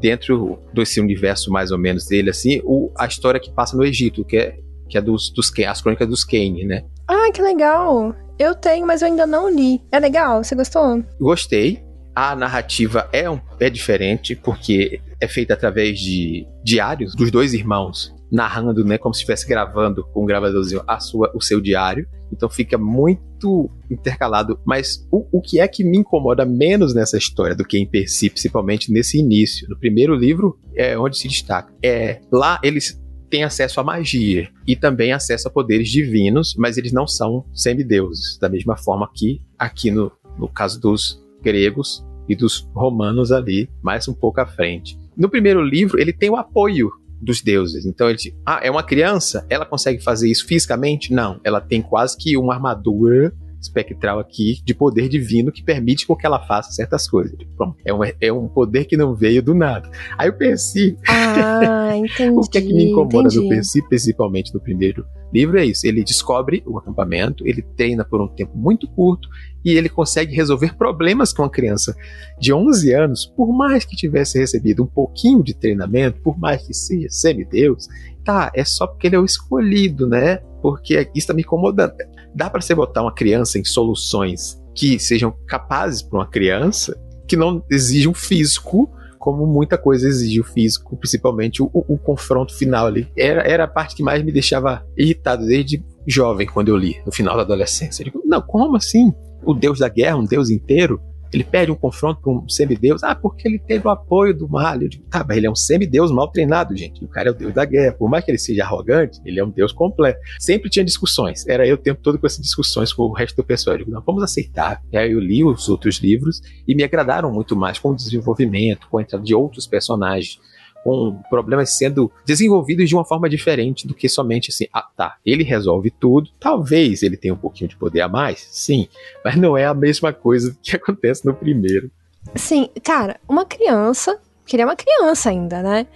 [0.00, 4.24] dentro desse universo mais ou menos dele, assim, o, a história que passa no Egito,
[4.24, 6.84] que é, que é dos, dos as crônicas dos Kane, né?
[7.06, 8.14] Ah, que legal!
[8.38, 9.80] Eu tenho, mas eu ainda não li.
[9.92, 10.42] É legal?
[10.42, 11.02] Você gostou?
[11.20, 11.82] Gostei.
[12.14, 18.12] A narrativa é, um, é diferente, porque é feita através de diários dos dois irmãos,
[18.32, 22.08] narrando, né, como se estivesse gravando com um gravadorzinho a sua, o seu diário.
[22.32, 24.58] Então fica muito intercalado.
[24.64, 28.08] Mas o, o que é que me incomoda menos nessa história do que em per
[28.08, 29.68] si, principalmente nesse início?
[29.68, 31.74] No primeiro livro é onde se destaca.
[31.84, 36.92] É lá eles têm acesso à magia e também acesso a poderes divinos, mas eles
[36.92, 42.68] não são semideuses, da mesma forma que aqui no, no caso dos gregos e dos
[42.74, 44.98] romanos ali, mais um pouco à frente.
[45.16, 46.90] No primeiro livro, ele tem o apoio
[47.22, 47.86] dos deuses.
[47.86, 51.12] Então ele ah, é uma criança, ela consegue fazer isso fisicamente?
[51.12, 53.32] Não, ela tem quase que uma armadura
[53.62, 57.36] espectral aqui de poder divino que permite com que ela faça certas coisas.
[57.56, 59.90] Pronto, é um, é um poder que não veio do nada.
[60.18, 60.96] Aí eu pensei.
[61.08, 62.34] Ah, entendi.
[62.36, 63.40] o que é que me incomoda entendi.
[63.40, 65.86] no Percy, principalmente no primeiro livro, é isso.
[65.86, 69.28] Ele descobre o acampamento, ele treina por um tempo muito curto
[69.64, 71.94] e ele consegue resolver problemas com a criança
[72.38, 76.74] de 11 anos, por mais que tivesse recebido um pouquinho de treinamento, por mais que
[76.74, 77.88] seja semideus,
[78.24, 80.38] tá, é só porque ele é o escolhido, né?
[80.60, 81.94] Porque isso está me incomodando.
[82.34, 86.96] Dá para você botar uma criança em soluções que sejam capazes para uma criança
[87.28, 88.90] que não exijam físico
[89.22, 93.06] como muita coisa exige o físico, principalmente o, o, o, confronto final ali.
[93.16, 97.12] Era, era a parte que mais me deixava irritado desde jovem, quando eu li, no
[97.12, 98.02] final da adolescência.
[98.02, 99.14] Eu digo, não, como assim?
[99.44, 101.00] O deus da guerra, um deus inteiro,
[101.32, 103.02] ele pede um confronto para um semideus.
[103.02, 104.84] Ah, porque ele teve o apoio do Malho.
[104.84, 107.04] Eu digo, tá, mas ele é um semideus mal treinado, gente.
[107.04, 107.92] O cara é o deus da guerra.
[107.92, 110.20] Por mais que ele seja arrogante, ele é um deus completo.
[110.38, 111.46] Sempre tinha discussões.
[111.46, 113.74] Era eu o tempo todo com essas discussões com o resto do pessoal.
[113.74, 114.82] Eu digo, não, vamos aceitar.
[114.92, 118.88] E aí eu li os outros livros e me agradaram muito mais com o desenvolvimento,
[118.88, 120.38] com a entrada de outros personagens
[120.82, 125.44] com problemas sendo desenvolvidos de uma forma diferente do que somente assim, ah, tá, ele
[125.44, 128.88] resolve tudo, talvez ele tenha um pouquinho de poder a mais, sim,
[129.24, 131.90] mas não é a mesma coisa que acontece no primeiro.
[132.34, 135.86] Sim, cara, uma criança, que ele é uma criança ainda, né?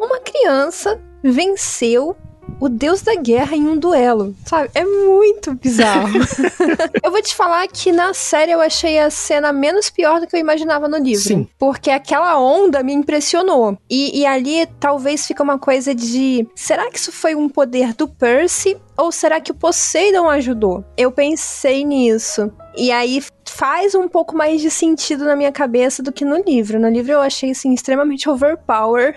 [0.00, 2.16] Uma criança venceu
[2.60, 4.70] o deus da guerra em um duelo, sabe?
[4.74, 6.08] É muito bizarro.
[7.02, 10.36] eu vou te falar que na série eu achei a cena menos pior do que
[10.36, 11.22] eu imaginava no livro.
[11.22, 11.48] Sim.
[11.58, 13.76] Porque aquela onda me impressionou.
[13.88, 18.08] E, e ali talvez fica uma coisa de: será que isso foi um poder do
[18.08, 18.76] Percy?
[18.96, 20.84] Ou será que o Poseidon ajudou?
[20.96, 22.50] Eu pensei nisso.
[22.76, 26.78] E aí faz um pouco mais de sentido na minha cabeça do que no livro.
[26.78, 29.14] No livro eu achei assim extremamente overpower.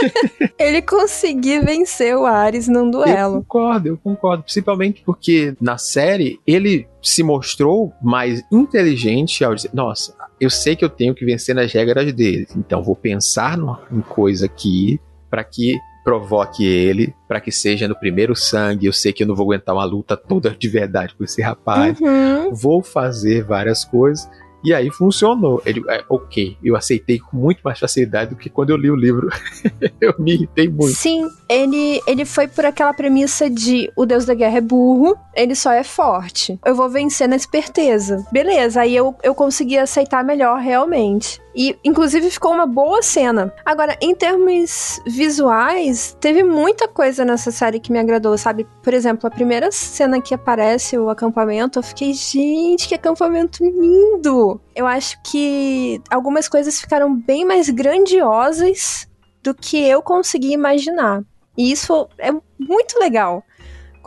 [0.58, 3.34] ele conseguir vencer o Ares num Eu duelo.
[3.42, 4.42] concordo, eu concordo.
[4.42, 10.84] Principalmente porque na série ele se mostrou mais inteligente ao dizer: Nossa, eu sei que
[10.84, 13.58] eu tenho que vencer nas regras dele, então vou pensar
[13.90, 18.86] em coisa aqui para que provoque ele, para que seja no primeiro sangue.
[18.86, 22.00] Eu sei que eu não vou aguentar uma luta toda de verdade com esse rapaz.
[22.00, 22.54] Uhum.
[22.54, 24.26] Vou fazer várias coisas.
[24.64, 25.62] E aí funcionou.
[25.66, 28.96] Ele, é, ok, eu aceitei com muito mais facilidade do que quando eu li o
[28.96, 29.28] livro.
[30.00, 30.94] eu me irritei muito.
[30.94, 35.54] Sim, ele, ele foi por aquela premissa de o deus da guerra é burro, ele
[35.54, 36.58] só é forte.
[36.64, 38.26] Eu vou vencer na esperteza.
[38.32, 41.38] Beleza, aí eu, eu consegui aceitar melhor realmente.
[41.54, 43.52] E, inclusive, ficou uma boa cena.
[43.64, 48.66] Agora, em termos visuais, teve muita coisa nessa série que me agradou, sabe?
[48.82, 54.60] Por exemplo, a primeira cena que aparece o acampamento, eu fiquei, gente, que acampamento lindo!
[54.74, 59.08] Eu acho que algumas coisas ficaram bem mais grandiosas
[59.42, 61.22] do que eu consegui imaginar.
[61.56, 63.42] E isso é muito legal.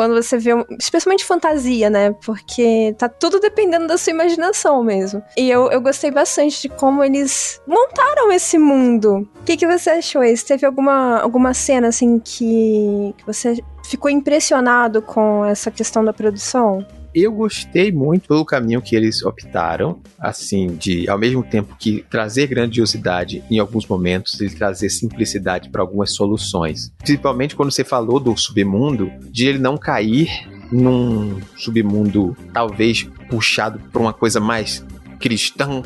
[0.02, 2.12] Quando você vê, especialmente fantasia, né?
[2.26, 5.22] Porque tá tudo dependendo da sua imaginação mesmo.
[5.38, 9.30] E eu, eu gostei bastante de como eles montaram esse mundo.
[9.40, 10.24] O que, que você achou?
[10.24, 10.44] Ace?
[10.44, 16.84] Teve alguma, alguma cena, assim, que, que você ficou impressionado com essa questão da produção?
[17.13, 22.47] Eu gostei muito pelo caminho que eles optaram, assim, de ao mesmo tempo que trazer
[22.47, 26.93] grandiosidade em alguns momentos, ele trazer simplicidade para algumas soluções.
[27.00, 30.30] Principalmente quando você falou do submundo, de ele não cair
[30.71, 34.86] num submundo talvez puxado para uma coisa mais
[35.19, 35.84] cristã.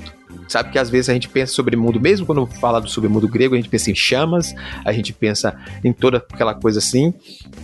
[0.48, 3.56] Sabe que às vezes a gente pensa sobre mundo, mesmo quando fala do submundo grego,
[3.56, 4.54] a gente pensa em chamas,
[4.84, 7.14] a gente pensa em toda aquela coisa assim.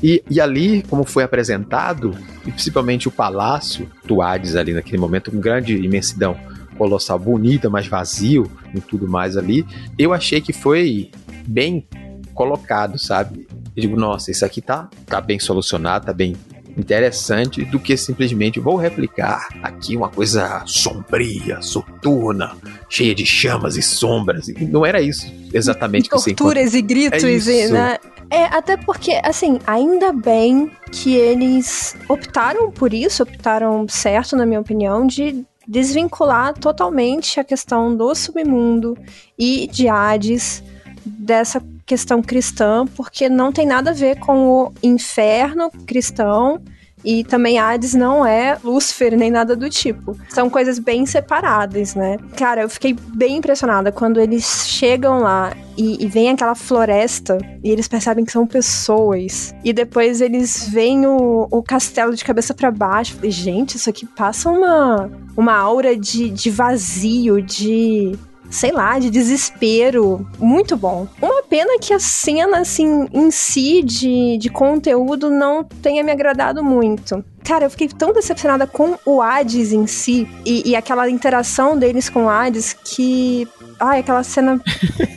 [0.02, 2.16] E, e ali, como foi apresentado,
[2.46, 6.36] e principalmente o palácio do Hades ali naquele momento, com grande imensidão
[6.78, 9.66] colossal, bonita, mas vazio e tudo mais ali,
[10.00, 11.12] eu achei que foi
[11.48, 11.86] bem
[12.34, 13.48] colocado, sabe?
[13.76, 16.36] Eu digo, nossa, isso aqui tá, tá bem solucionado, tá bem
[16.78, 22.56] interessante, do que simplesmente vou replicar aqui uma coisa sombria, soturna,
[22.90, 24.48] cheia de chamas e sombras.
[24.50, 26.34] E não era isso exatamente que você.
[26.34, 27.74] Torturas e gritos, É e, isso.
[27.74, 27.98] né?
[28.30, 34.62] É, até porque, assim, ainda bem que eles optaram por isso, optaram certo, na minha
[34.62, 38.98] opinião, de desvincular totalmente a questão do submundo
[39.38, 40.64] e de Hades
[41.06, 46.62] dessa questão cristã, porque não tem nada a ver com o inferno cristão
[47.04, 50.16] e também Hades não é Lúcifer nem nada do tipo.
[50.30, 52.18] São coisas bem separadas, né?
[52.38, 57.72] Cara, eu fiquei bem impressionada quando eles chegam lá e, e vem aquela floresta e
[57.72, 59.54] eles percebem que são pessoas.
[59.64, 63.16] E depois eles veem o, o castelo de cabeça para baixo.
[63.16, 68.18] Falei, gente, isso aqui passa uma, uma aura de, de vazio, de
[68.52, 70.28] sei lá, de desespero.
[70.38, 71.08] Muito bom.
[71.22, 76.64] Uma pena que a cena, assim, em si, de, de conteúdo, não tenha me agradado
[76.64, 77.24] muito.
[77.44, 82.10] Cara, eu fiquei tão decepcionada com o Hades em si e, e aquela interação deles
[82.10, 83.48] com o Hades que.
[83.80, 84.62] Ai, aquela cena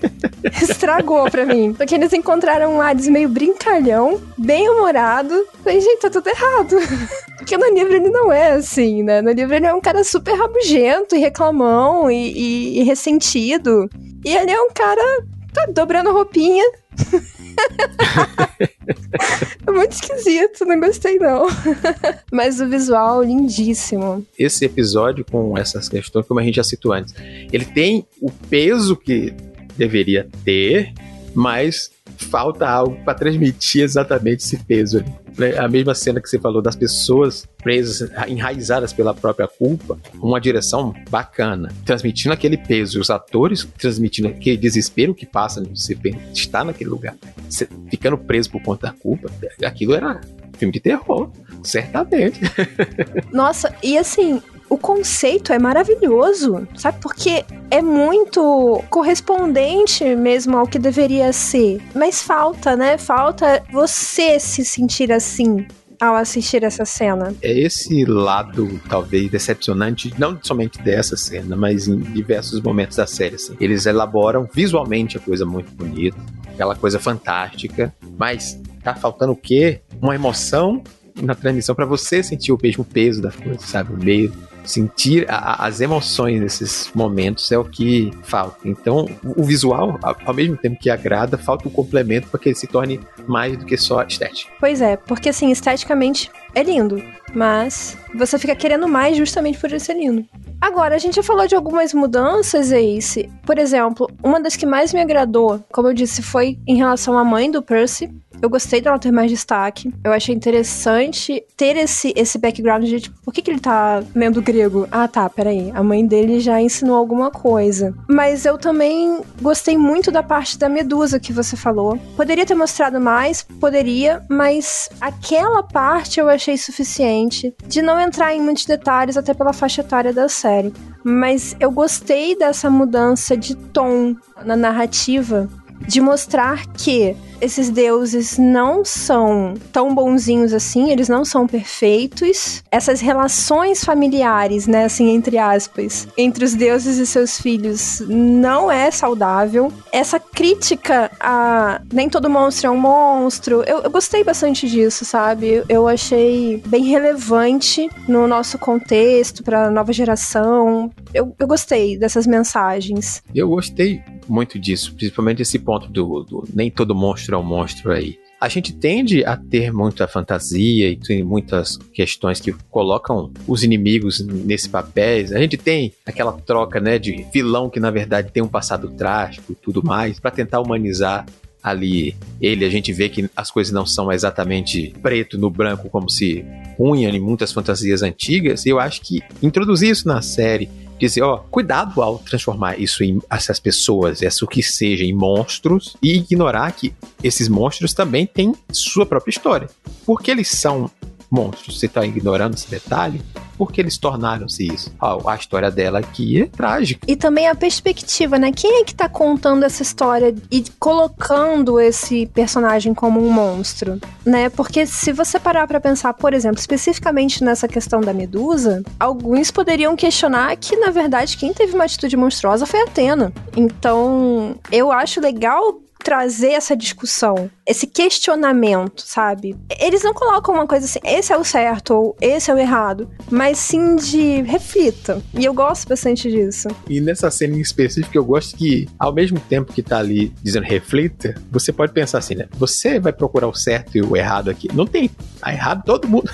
[0.62, 1.74] estragou pra mim.
[1.74, 5.34] Porque eles encontraram um Hades meio brincalhão, bem humorado.
[5.62, 6.76] Falei, gente, tá tudo errado.
[7.36, 9.20] Porque no livro ele não é assim, né?
[9.20, 13.88] No livro ele é um cara super rabugento e reclamão e, e, e ressentido.
[14.24, 16.64] E ele é um cara tá dobrando roupinha.
[19.66, 21.46] é muito esquisito, não gostei não.
[22.32, 24.26] Mas o visual lindíssimo.
[24.38, 27.14] Esse episódio com essas questões, como a gente já citou antes,
[27.52, 29.32] ele tem o peso que
[29.76, 30.92] deveria ter,
[31.34, 35.23] mas falta algo para transmitir exatamente esse peso ali.
[35.38, 35.56] Né?
[35.58, 40.94] A mesma cena que você falou das pessoas presas, enraizadas pela própria culpa, uma direção
[41.10, 45.96] bacana, transmitindo aquele peso, os atores transmitindo aquele desespero que passa de você
[46.32, 47.16] estar naquele lugar,
[47.48, 49.30] você ficando preso por conta da culpa.
[49.64, 50.20] Aquilo era
[50.58, 51.30] filme de terror,
[51.62, 52.40] certamente.
[53.32, 54.40] Nossa, e assim,
[54.74, 56.98] o conceito é maravilhoso, sabe?
[57.00, 61.80] Porque é muito correspondente mesmo ao que deveria ser.
[61.94, 62.98] Mas falta, né?
[62.98, 65.64] Falta você se sentir assim
[66.00, 67.32] ao assistir essa cena.
[67.40, 73.36] É esse lado, talvez, decepcionante, não somente dessa cena, mas em diversos momentos da série.
[73.36, 73.56] Assim.
[73.60, 76.18] Eles elaboram visualmente a coisa muito bonita,
[76.52, 79.82] aquela coisa fantástica, mas tá faltando o quê?
[80.02, 80.82] Uma emoção
[81.22, 83.94] na transmissão para você sentir o mesmo peso da coisa, sabe?
[83.94, 84.32] O meio
[84.64, 88.56] sentir a, as emoções nesses momentos é o que falta.
[88.64, 92.66] Então, o visual, ao mesmo tempo que agrada, falta o complemento para que ele se
[92.66, 94.50] torne mais do que só estética.
[94.60, 97.02] Pois é, porque assim, esteticamente é lindo,
[97.34, 100.24] mas você fica querendo mais justamente por ele ser lindo.
[100.60, 103.28] Agora, a gente já falou de algumas mudanças, Ace.
[103.44, 107.24] Por exemplo, uma das que mais me agradou, como eu disse, foi em relação à
[107.24, 108.10] mãe do Percy.
[108.44, 109.90] Eu gostei dela ter mais destaque.
[110.04, 114.42] Eu achei interessante ter esse, esse background de, tipo, por que, que ele tá lendo
[114.42, 114.86] grego?
[114.92, 115.72] Ah, tá, peraí.
[115.74, 117.94] A mãe dele já ensinou alguma coisa.
[118.06, 121.98] Mas eu também gostei muito da parte da Medusa que você falou.
[122.14, 128.42] Poderia ter mostrado mais, poderia, mas aquela parte eu achei suficiente de não entrar em
[128.42, 130.70] muitos detalhes, até pela faixa etária da série.
[131.02, 134.14] Mas eu gostei dessa mudança de tom
[134.44, 135.48] na narrativa
[135.86, 142.62] de mostrar que esses deuses não são tão bonzinhos assim, eles não são perfeitos.
[142.70, 148.90] Essas relações familiares, né, assim, entre aspas, entre os deuses e seus filhos não é
[148.90, 149.72] saudável.
[149.92, 155.62] Essa crítica a nem todo monstro é um monstro, eu, eu gostei bastante disso, sabe?
[155.68, 160.90] Eu achei bem relevante no nosso contexto, para a nova geração.
[161.12, 163.22] Eu, eu gostei dessas mensagens.
[163.34, 167.92] Eu gostei muito disso, principalmente esse ponto do, do nem todo monstro é um monstro
[167.92, 173.62] aí a gente tende a ter muita fantasia e tem muitas questões que colocam os
[173.62, 175.32] inimigos nesse papéis.
[175.32, 179.52] A gente tem aquela troca, né, de vilão que na verdade tem um passado trágico
[179.52, 181.24] e tudo mais, para tentar humanizar
[181.62, 182.66] ali ele.
[182.66, 186.44] A gente vê que as coisas não são exatamente preto no branco como se
[186.76, 188.66] punham em muitas fantasias antigas.
[188.66, 190.68] E eu acho que introduzir isso na série
[190.98, 195.96] dizer, ó, cuidado ao transformar isso em essas pessoas, essa o que seja, em monstros
[196.02, 199.68] e ignorar que esses monstros também têm sua própria história.
[200.06, 200.90] Porque eles são
[201.30, 201.78] monstros.
[201.78, 203.20] Você está ignorando esse detalhe?
[203.56, 204.92] Porque eles tornaram-se isso.
[205.00, 207.00] a história dela aqui é trágica.
[207.06, 208.52] E também a perspectiva, né?
[208.52, 214.48] Quem é que tá contando essa história e colocando esse personagem como um monstro, né?
[214.48, 219.96] Porque se você parar para pensar, por exemplo, especificamente nessa questão da Medusa, alguns poderiam
[219.96, 223.32] questionar que, na verdade, quem teve uma atitude monstruosa foi a Atena.
[223.56, 229.56] Então, eu acho legal trazer essa discussão, esse questionamento, sabe?
[229.80, 233.08] Eles não colocam uma coisa assim, esse é o certo ou esse é o errado,
[233.30, 235.22] mas sim de reflita.
[235.32, 236.68] E eu gosto bastante disso.
[236.88, 240.64] E nessa cena em específico, eu gosto que, ao mesmo tempo que tá ali dizendo
[240.64, 242.46] reflita, você pode pensar assim, né?
[242.52, 244.68] Você vai procurar o certo e o errado aqui.
[244.74, 245.10] Não tem.
[245.40, 246.30] Tá errado todo mundo.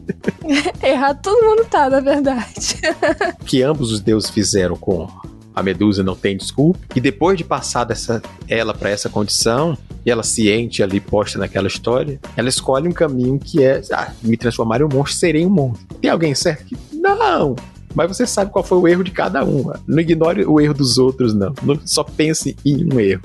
[0.82, 2.76] errado todo mundo tá, na verdade.
[3.46, 5.08] que ambos os deuses fizeram com
[5.54, 6.80] a Medusa não tem desculpa.
[6.94, 11.68] E depois de passar dessa, ela para essa condição, e ela ciente ali posta naquela
[11.68, 15.50] história, ela escolhe um caminho que é ah, me transformar em um monstro, serei um
[15.50, 15.86] monstro.
[16.00, 17.54] Tem alguém certo que não.
[17.94, 19.70] Mas você sabe qual foi o erro de cada um.
[19.86, 21.54] Não ignore o erro dos outros, não.
[21.62, 23.22] não só pense em um erro.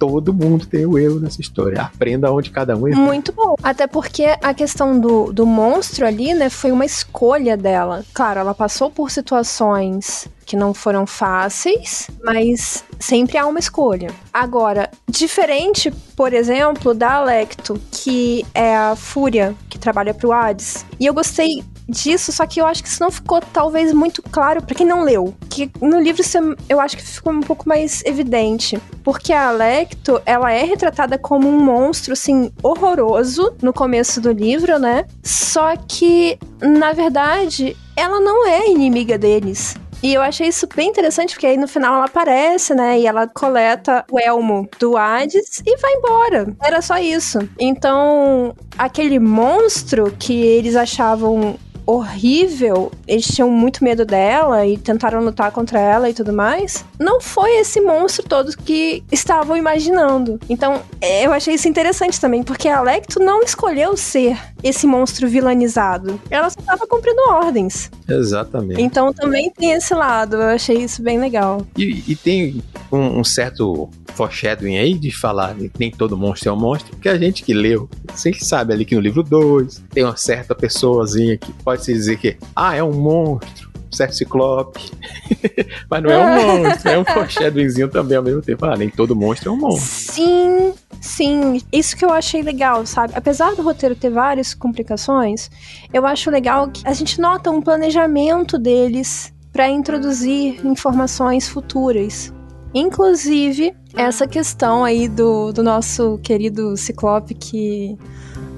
[0.00, 1.82] Todo mundo tem o erro nessa história.
[1.82, 3.04] Aprenda onde cada um errou.
[3.04, 3.54] Muito bom.
[3.62, 8.02] Até porque a questão do, do monstro ali, né, foi uma escolha dela.
[8.14, 14.10] Claro, ela passou por situações que não foram fáceis, mas sempre há uma escolha.
[14.32, 20.84] Agora, diferente, por exemplo, da Alecto, que é a Fúria, que trabalha pro Hades.
[20.98, 24.62] E eu gostei disso, só que eu acho que isso não ficou talvez muito claro
[24.62, 25.34] para quem não leu.
[25.48, 26.22] Que no livro
[26.68, 31.48] eu acho que ficou um pouco mais evidente, porque a Alecto, ela é retratada como
[31.48, 35.06] um monstro assim horroroso no começo do livro, né?
[35.22, 39.74] Só que na verdade, ela não é inimiga deles.
[40.02, 42.98] E eu achei isso bem interessante, porque aí no final ela aparece, né?
[42.98, 46.56] E ela coleta o elmo do Hades e vai embora.
[46.62, 47.38] Era só isso.
[47.58, 51.58] Então, aquele monstro que eles achavam
[51.90, 57.20] horrível, eles tinham muito medo dela e tentaram lutar contra ela e tudo mais, não
[57.20, 60.38] foi esse monstro todo que estavam imaginando.
[60.48, 65.28] Então, é, eu achei isso interessante também, porque a Alecto não escolheu ser esse monstro
[65.28, 66.20] vilanizado.
[66.30, 67.90] Ela só estava cumprindo ordens.
[68.08, 68.80] Exatamente.
[68.80, 71.66] Então também tem esse lado, eu achei isso bem legal.
[71.76, 72.62] E, e tem
[72.92, 77.08] um, um, certo foreshadowing aí de falar que nem todo monstro é um monstro, porque
[77.08, 81.36] a gente que leu, sempre sabe ali que no livro 2 tem uma certa pessoazinha
[81.36, 84.90] que pode se dizer que, ah, é um monstro certo ciclope.
[85.90, 88.64] Mas não é um monstro, é um foreshadowingzinho também ao mesmo tempo.
[88.64, 90.14] Ah, nem todo monstro é um monstro.
[90.14, 91.60] Sim, sim.
[91.72, 93.12] Isso que eu achei legal, sabe?
[93.16, 95.50] Apesar do roteiro ter várias complicações,
[95.92, 102.32] eu acho legal que a gente nota um planejamento deles para introduzir informações futuras.
[102.74, 107.98] Inclusive, essa questão aí do, do nosso querido Ciclope que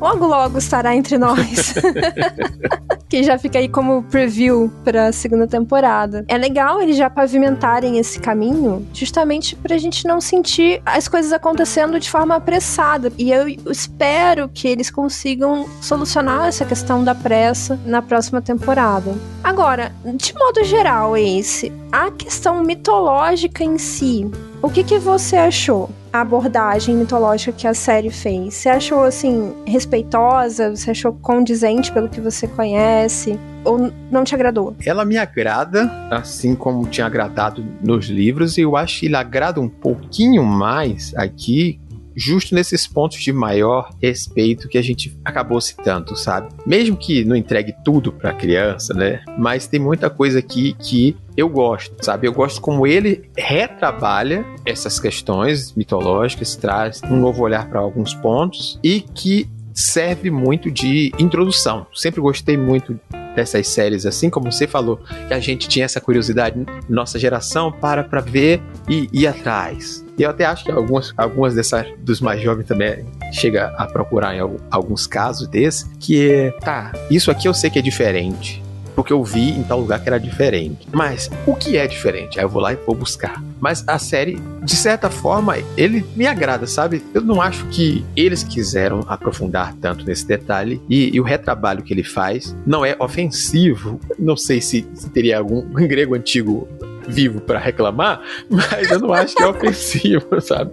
[0.01, 1.75] logo logo estará entre nós.
[3.13, 6.25] que já fica aí como preview para a segunda temporada.
[6.27, 12.01] É legal eles já pavimentarem esse caminho, justamente pra gente não sentir as coisas acontecendo
[12.01, 13.13] de forma apressada.
[13.19, 19.15] E eu espero que eles consigam solucionar essa questão da pressa na próxima temporada.
[19.45, 24.27] Agora, de modo geral, Ace, a questão mitológica em si,
[24.63, 25.91] o que, que você achou?
[26.13, 28.53] A abordagem mitológica que a série fez.
[28.53, 30.69] Você achou, assim, respeitosa?
[30.69, 33.41] Você achou condizente pelo que você conhece?
[33.65, 34.77] Ou não te agradou?
[34.85, 39.59] Ela me agrada, assim como tinha agradado nos livros, e eu acho que ele agrada
[39.59, 41.81] um pouquinho mais aqui
[42.15, 46.49] justo nesses pontos de maior respeito que a gente acabou citando, sabe?
[46.67, 49.23] Mesmo que não entregue tudo para a criança, né?
[49.39, 52.27] Mas tem muita coisa aqui que eu gosto, sabe?
[52.27, 58.79] Eu gosto como ele retrabalha essas questões mitológicas, traz um novo olhar para alguns pontos
[58.83, 61.87] e que serve muito de introdução.
[61.95, 62.99] Sempre gostei muito
[63.35, 64.99] dessas séries, assim como você falou,
[65.29, 70.02] que a gente tinha essa curiosidade, nossa geração para para ver e ir atrás.
[70.19, 74.35] E eu até acho que algumas, algumas dessas dos mais jovens também chega a procurar
[74.35, 74.41] em
[74.71, 78.63] alguns casos desses, que é, tá, isso aqui eu sei que é diferente
[78.95, 80.87] porque eu vi em tal lugar que era diferente.
[80.93, 82.39] Mas o que é diferente?
[82.39, 83.43] Aí eu vou lá e vou buscar.
[83.61, 87.03] Mas a série, de certa forma, ele me agrada, sabe?
[87.15, 91.93] Eu não acho que eles quiseram aprofundar tanto nesse detalhe e, e o retrabalho que
[91.93, 94.01] ele faz não é ofensivo.
[94.19, 96.69] Não sei se, se teria algum grego antigo
[97.09, 100.73] vivo para reclamar, mas eu não acho que é ofensivo, sabe?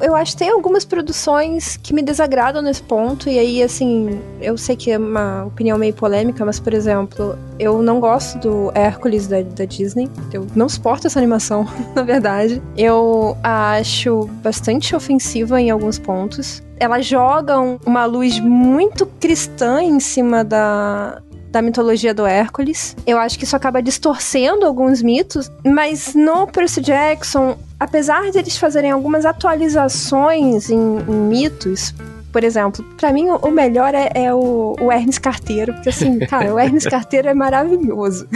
[0.00, 4.56] eu acho que tem algumas produções que me desagradam nesse ponto, e aí, assim, eu
[4.58, 9.26] sei que é uma opinião meio polêmica, mas, por exemplo, eu não gosto do Hércules
[9.26, 10.10] da, da Disney.
[10.32, 12.62] Eu não suporto essa animação, na verdade.
[12.76, 16.62] Eu acho bastante ofensiva em alguns pontos.
[16.78, 21.22] Elas jogam uma luz muito cristã em cima da,
[21.54, 22.96] da mitologia do Hércules.
[23.06, 28.58] Eu acho que isso acaba distorcendo alguns mitos, mas no Percy Jackson, apesar de eles
[28.58, 31.94] fazerem algumas atualizações em, em mitos,
[32.34, 36.52] por exemplo, para mim o melhor é, é o, o, Hermes Carteiro, porque assim, cara,
[36.52, 38.26] o Hermes Carteiro é maravilhoso.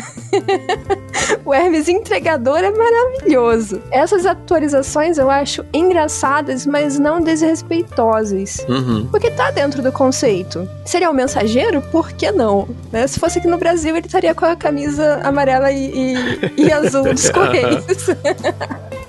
[1.45, 3.83] o Hermes Entregador é maravilhoso.
[3.91, 8.65] Essas atualizações eu acho engraçadas, mas não desrespeitosas.
[8.69, 9.09] Uhum.
[9.11, 10.69] Porque tá dentro do conceito.
[10.85, 11.83] Seria o um mensageiro?
[11.91, 12.69] Por que não?
[12.93, 13.05] Né?
[13.09, 16.15] Se fosse aqui no Brasil, ele estaria com a camisa amarela e,
[16.57, 17.85] e, e azul dos Correios.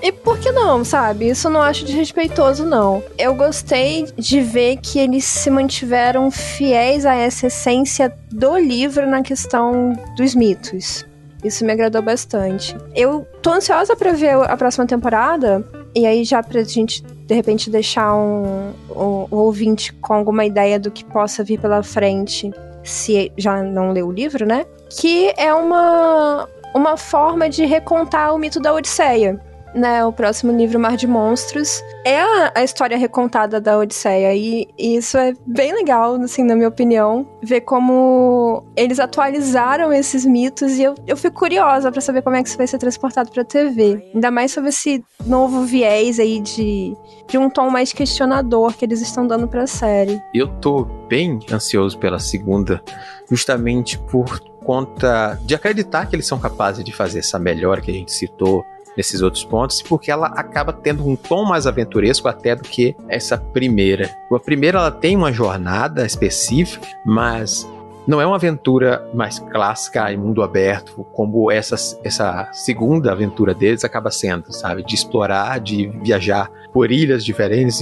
[0.02, 1.28] E por que não, sabe?
[1.28, 3.02] Isso não acho desrespeitoso, não.
[3.18, 9.22] Eu gostei de ver que eles se mantiveram fiéis a essa essência do livro na
[9.22, 11.06] questão dos mitos.
[11.42, 12.76] Isso me agradou bastante.
[12.94, 15.64] Eu tô ansiosa para ver a próxima temporada.
[15.94, 20.78] E aí, já pra gente, de repente, deixar um, um, um ouvinte com alguma ideia
[20.78, 22.52] do que possa vir pela frente,
[22.84, 24.66] se já não leu o livro, né?
[24.90, 29.40] Que é uma, uma forma de recontar o mito da Odisseia
[29.74, 34.34] né, o próximo livro, Mar de Monstros, é a, a história recontada da Odisseia.
[34.34, 40.24] E, e, isso é bem legal, assim, na minha opinião, ver como eles atualizaram esses
[40.24, 43.30] mitos e eu, eu fico curiosa para saber como é que isso vai ser transportado
[43.30, 44.10] pra TV.
[44.14, 46.96] Ainda mais sobre esse novo viés aí de,
[47.28, 50.20] de um tom mais questionador que eles estão dando pra série.
[50.34, 52.82] Eu tô bem ansioso pela segunda,
[53.30, 57.94] justamente por conta de acreditar que eles são capazes de fazer essa melhora que a
[57.94, 58.64] gente citou
[58.96, 63.38] nesses outros pontos, porque ela acaba tendo um tom mais aventuresco até do que essa
[63.38, 64.10] primeira.
[64.32, 67.68] A primeira ela tem uma jornada específica, mas
[68.06, 73.84] não é uma aventura mais clássica em mundo aberto, como essa, essa segunda aventura deles
[73.84, 74.82] acaba sendo, sabe?
[74.82, 77.80] De explorar, de viajar por ilhas diferentes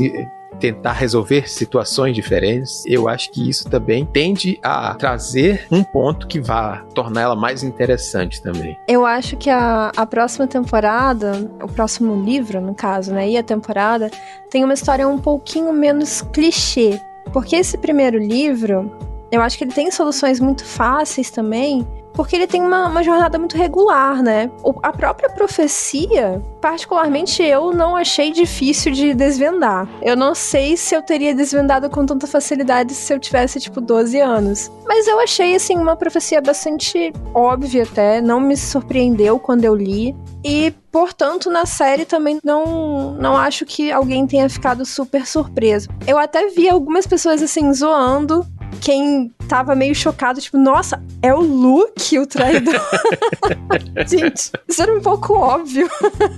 [0.59, 6.40] tentar resolver situações diferentes, eu acho que isso também tende a trazer um ponto que
[6.40, 8.76] vá tornar ela mais interessante também.
[8.88, 13.42] Eu acho que a, a próxima temporada, o próximo livro, no caso, né, e a
[13.42, 14.11] temporada,
[14.51, 17.01] tem uma história um pouquinho menos clichê.
[17.32, 18.90] Porque esse primeiro livro,
[19.30, 21.86] eu acho que ele tem soluções muito fáceis também,
[22.19, 24.51] porque ele tem uma, uma jornada muito regular, né?
[24.64, 29.89] O, a própria profecia, particularmente eu não achei difícil de desvendar.
[30.03, 34.19] Eu não sei se eu teria desvendado com tanta facilidade se eu tivesse, tipo, 12
[34.19, 34.69] anos.
[34.85, 40.12] Mas eu achei, assim, uma profecia bastante óbvia até, não me surpreendeu quando eu li.
[40.45, 45.89] E, portanto, na série também não, não acho que alguém tenha ficado super surpreso.
[46.05, 48.45] Eu até vi algumas pessoas, assim, zoando
[48.81, 52.80] quem tava meio chocado, tipo, nossa, é o Luke o traidor.
[54.07, 55.88] Gente, isso era um pouco óbvio.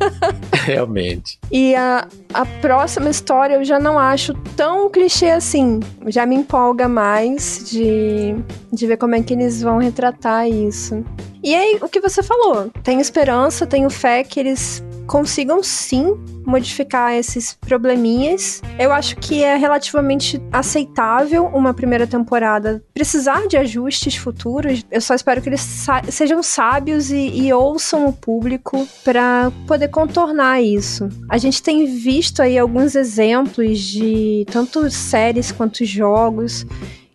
[0.65, 1.39] Realmente.
[1.51, 5.81] E a, a próxima história eu já não acho tão clichê assim.
[6.07, 8.37] Já me empolga mais de,
[8.73, 11.05] de ver como é que eles vão retratar isso.
[11.43, 12.71] E aí, o que você falou?
[12.83, 16.15] Tenho esperança, tenho fé que eles consigam sim
[16.47, 18.63] modificar esses probleminhas.
[18.79, 24.85] Eu acho que é relativamente aceitável uma primeira temporada precisar de ajustes futuros.
[24.91, 25.67] Eu só espero que eles
[26.11, 31.09] sejam sábios e, e ouçam o público para poder contornar isso.
[31.27, 36.67] A gente tem visto aí alguns exemplos de tanto séries quanto jogos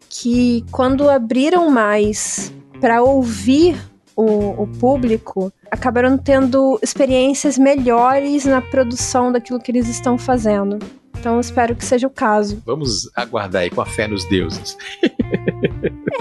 [0.10, 3.78] que quando abriram mais para ouvir
[4.16, 10.80] o, o público acabaram tendo experiências melhores na produção daquilo que eles estão fazendo.
[11.26, 12.62] Então espero que seja o caso.
[12.64, 14.78] Vamos aguardar aí com a fé nos deuses.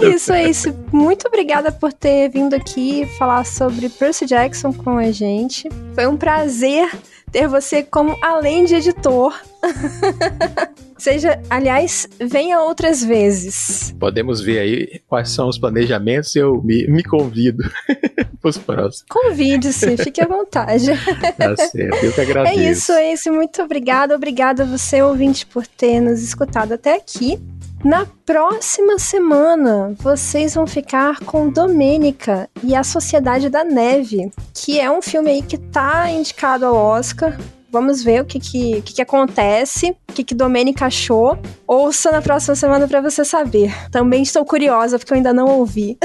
[0.00, 0.74] É isso, é isso.
[0.90, 5.68] Muito obrigada por ter vindo aqui falar sobre Percy Jackson com a gente.
[5.94, 6.90] Foi um prazer
[7.34, 9.34] ter você como além de editor.
[10.96, 13.92] Seja, aliás, venha outras vezes.
[13.98, 16.36] Podemos ver aí quais são os planejamentos.
[16.36, 17.64] Eu me, me convido
[18.40, 19.04] os próximos.
[19.10, 20.86] Convide-se, fique à vontade.
[21.36, 22.60] Tá certo, eu que agradeço.
[22.60, 23.32] É isso, é isso.
[23.32, 24.14] Muito obrigada.
[24.14, 27.40] Obrigada a você, ouvinte, por ter nos escutado até aqui.
[27.84, 34.90] Na próxima semana, vocês vão ficar com Domênica e a Sociedade da Neve, que é
[34.90, 37.38] um filme aí que tá indicado ao Oscar.
[37.70, 41.38] Vamos ver o que que, que, que acontece, o que que Domênica achou.
[41.66, 43.70] Ouça na próxima semana para você saber.
[43.90, 45.98] Também estou curiosa, porque eu ainda não ouvi.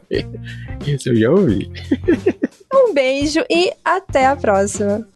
[0.86, 1.70] Isso eu já ouvi.
[2.72, 5.06] um beijo e até a próxima.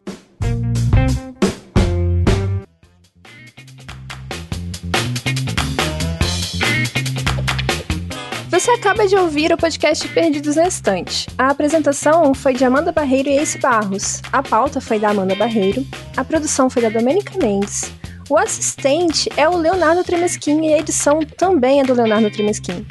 [8.63, 11.27] Você acaba de ouvir o podcast Perdidos na Estante.
[11.37, 14.21] A apresentação foi de Amanda Barreiro e Ace Barros.
[14.31, 15.85] A pauta foi da Amanda Barreiro.
[16.15, 17.91] A produção foi da Domênica Mendes.
[18.29, 22.87] O assistente é o Leonardo Tremesquim e a edição também é do Leonardo Tremesquim.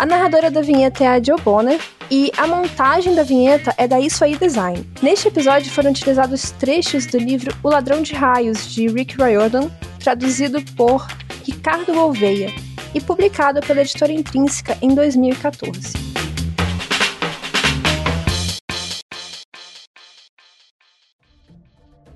[0.00, 1.78] A narradora da vinheta é a Joe Bonner
[2.10, 4.90] e a montagem da vinheta é da Isso Aí Design.
[5.02, 9.68] Neste episódio foram utilizados trechos do livro O Ladrão de Raios, de Rick Riordan,
[10.02, 11.06] traduzido por
[11.44, 12.48] Ricardo Gouveia
[12.94, 15.92] e publicado pela editora Intrínseca em 2014.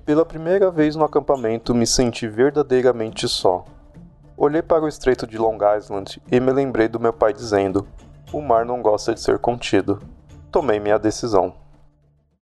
[0.03, 3.63] Pela primeira vez no acampamento, me senti verdadeiramente só.
[4.37, 7.87] Olhei para o estreito de Long Island e me lembrei do meu pai dizendo:
[8.33, 10.01] O mar não gosta de ser contido.
[10.51, 11.53] Tomei minha decisão.